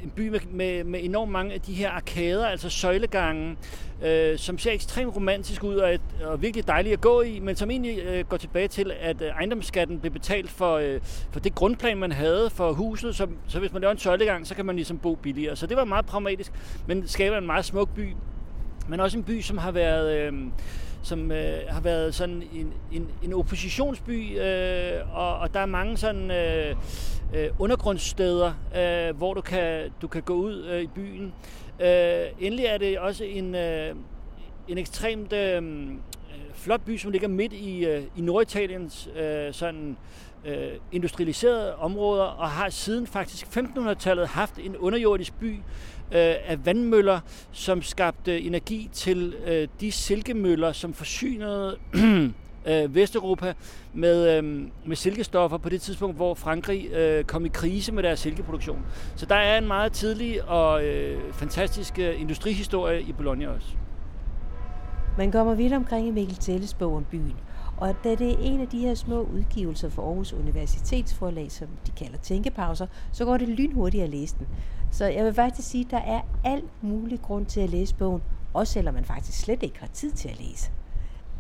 en 0.05 0.11
by 0.11 0.29
med, 0.29 0.41
med, 0.51 0.85
med 0.85 1.01
enormt 1.05 1.33
mange 1.33 1.55
af 1.55 1.61
de 1.61 1.73
her 1.73 1.91
arkader, 1.91 2.47
altså 2.47 2.71
søjlegange, 2.71 3.57
øh, 4.05 4.39
som 4.39 4.59
ser 4.59 4.73
ekstremt 4.73 5.17
romantisk 5.17 5.65
ud 5.65 5.77
og, 5.77 5.95
et, 5.95 6.01
og 6.25 6.43
virkelig 6.43 6.67
dejligt 6.67 6.93
at 6.93 7.01
gå 7.01 7.23
i, 7.23 7.39
men 7.39 7.57
som 7.57 7.71
egentlig 7.71 7.99
øh, 7.99 8.25
går 8.29 8.37
tilbage 8.37 8.69
til, 8.69 8.93
at 9.01 9.23
øh, 9.23 9.29
ejendomsskatten 9.29 10.01
blev 10.01 10.13
betalt 10.13 10.51
for, 10.51 10.77
øh, 10.77 11.01
for 11.31 11.41
det 11.41 11.55
grundplan, 11.55 11.99
man 11.99 12.13
havde 12.13 12.51
for 12.51 12.73
huset, 12.73 13.17
så, 13.17 13.27
så 13.49 13.59
hvis 13.59 13.73
man 13.73 13.81
laver 13.81 13.93
en 13.93 13.99
søjlegang, 13.99 14.47
så 14.47 14.55
kan 14.55 14.67
man 14.67 14.77
ligesom 14.77 14.99
bo 14.99 15.15
billigere. 15.15 15.57
Så 15.57 15.67
det 15.67 15.77
var 15.77 15.85
meget 15.85 16.07
pragmatisk, 16.07 16.53
men 16.87 17.09
skaber 17.09 17.39
en 17.39 17.47
meget 17.47 17.65
smuk 17.65 17.95
by, 17.95 18.15
men 18.89 19.01
også 19.01 19.19
en 19.19 19.25
by, 19.25 19.41
som 19.41 19.59
har 19.59 19.71
været... 19.71 20.19
Øh, 20.19 20.33
som 21.03 21.33
øh, 21.33 21.59
har 21.69 21.81
været 21.81 22.15
sådan 22.15 22.43
en, 22.53 22.73
en, 22.93 23.09
en 23.23 23.33
oppositionsby, 23.33 24.41
øh, 24.41 25.17
og, 25.17 25.39
og 25.39 25.55
der 25.55 25.61
er 25.61 25.67
mange 25.67 25.97
sådan 25.97 26.31
øh, 26.31 26.77
øh, 27.35 27.49
undergrundssteder, 27.59 28.53
øh, 28.77 29.17
hvor 29.17 29.35
du 29.35 29.41
kan, 29.41 29.91
du 30.03 30.09
kan 30.09 30.23
gå 30.23 30.35
ud 30.35 30.65
øh, 30.65 30.83
i 30.83 30.87
byen. 30.87 31.33
Øh, 31.81 32.27
endelig 32.41 32.65
er 32.65 32.79
det 32.79 32.99
også 32.99 33.25
en, 33.25 33.55
øh, 33.55 33.95
en 34.69 34.79
ekstremt 34.79 35.33
øh, 35.33 35.89
flot 36.55 36.81
by, 36.81 36.97
som 36.97 37.11
ligger 37.11 37.29
midt 37.29 37.53
i, 37.53 37.87
øh, 37.87 38.03
i 38.17 38.21
Norditaliens 38.21 39.09
øh, 39.17 39.55
sådan 39.55 39.97
øh, 40.45 40.73
industrialiserede 40.93 41.77
områder, 41.77 42.25
og 42.25 42.51
har 42.51 42.69
siden 42.69 43.07
faktisk 43.07 43.47
1500-tallet 43.47 44.29
haft 44.29 44.59
en 44.59 44.77
underjordisk 44.77 45.33
by 45.41 45.57
Øh, 46.13 46.35
af 46.47 46.67
vandmøller, 46.67 47.21
som 47.53 47.83
skabte 47.83 48.41
energi 48.41 48.89
til 48.93 49.35
øh, 49.47 49.69
de 49.81 49.93
silkemøller, 49.93 50.73
som 50.73 50.95
forsynede 50.95 51.77
øh, 52.69 52.95
Vesteuropa 52.95 53.55
med, 53.95 54.37
øh, 54.39 54.45
med 54.87 54.97
silkestoffer 54.97 55.59
på 55.59 55.69
det 55.69 55.81
tidspunkt, 55.81 56.17
hvor 56.17 56.35
Frankrig 56.35 56.91
øh, 56.93 57.25
kom 57.25 57.45
i 57.45 57.49
krise 57.49 57.93
med 57.93 58.03
deres 58.03 58.21
silkeproduktion. 58.21 58.85
Så 59.17 59.27
der 59.27 59.35
er 59.35 59.59
en 59.59 59.67
meget 59.67 59.93
tidlig 59.93 60.45
og 60.45 60.85
øh, 60.85 61.33
fantastisk 61.33 61.99
øh, 61.99 62.21
industrihistorie 62.21 63.03
i 63.03 63.13
Bologna 63.13 63.49
også. 63.49 63.69
Man 65.19 65.33
kommer 65.33 65.55
vidt 65.55 65.73
omkring 65.73 66.09
i 66.09 66.11
Mikkel 66.11 66.37
Telles 66.37 66.75
bog 66.75 66.97
om 66.97 67.05
byen, 67.11 67.37
og 67.77 67.95
da 68.05 68.15
det 68.15 68.31
er 68.31 68.37
en 68.41 68.61
af 68.61 68.69
de 68.69 68.79
her 68.79 68.95
små 68.95 69.23
udgivelser 69.23 69.89
for 69.89 70.03
Aarhus 70.03 70.33
Universitetsforlag, 70.33 71.53
som 71.53 71.69
de 71.87 71.93
kalder 71.93 72.19
tænkepauser, 72.19 72.87
så 73.13 73.25
går 73.25 73.37
det 73.37 73.49
lynhurtigt 73.49 74.03
at 74.03 74.11
læse 74.11 74.37
den. 74.39 74.47
Så 74.91 75.05
jeg 75.05 75.25
vil 75.25 75.35
faktisk 75.35 75.69
sige, 75.69 75.85
at 75.85 75.91
der 75.91 75.99
er 75.99 76.21
al 76.45 76.63
mulig 76.83 77.23
grund 77.23 77.47
til 77.47 77.61
at 77.61 77.71
læse 77.71 77.95
bogen, 77.95 78.23
også 78.55 78.73
selvom 78.73 78.95
man 78.95 79.05
faktisk 79.05 79.41
slet 79.41 79.63
ikke 79.63 79.81
har 79.81 79.87
tid 79.87 80.13
til 80.13 80.29
at 80.29 80.41
læse. 80.41 80.71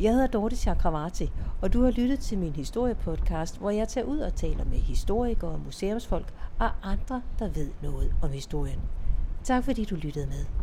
Jeg 0.00 0.12
hedder 0.12 0.26
Dorte 0.26 0.56
Chakravarti, 0.56 1.30
og 1.62 1.72
du 1.72 1.82
har 1.82 1.90
lyttet 1.90 2.18
til 2.18 2.38
min 2.38 2.52
historiepodcast, 2.52 3.58
hvor 3.58 3.70
jeg 3.70 3.88
tager 3.88 4.04
ud 4.04 4.18
og 4.18 4.34
taler 4.34 4.64
med 4.64 4.78
historikere, 4.78 5.58
museumsfolk 5.58 6.34
og 6.58 6.70
andre, 6.82 7.22
der 7.38 7.48
ved 7.48 7.70
noget 7.82 8.14
om 8.22 8.30
historien. 8.30 8.80
Tak 9.44 9.64
fordi 9.64 9.84
du 9.84 9.94
lyttede 9.94 10.26
med. 10.26 10.59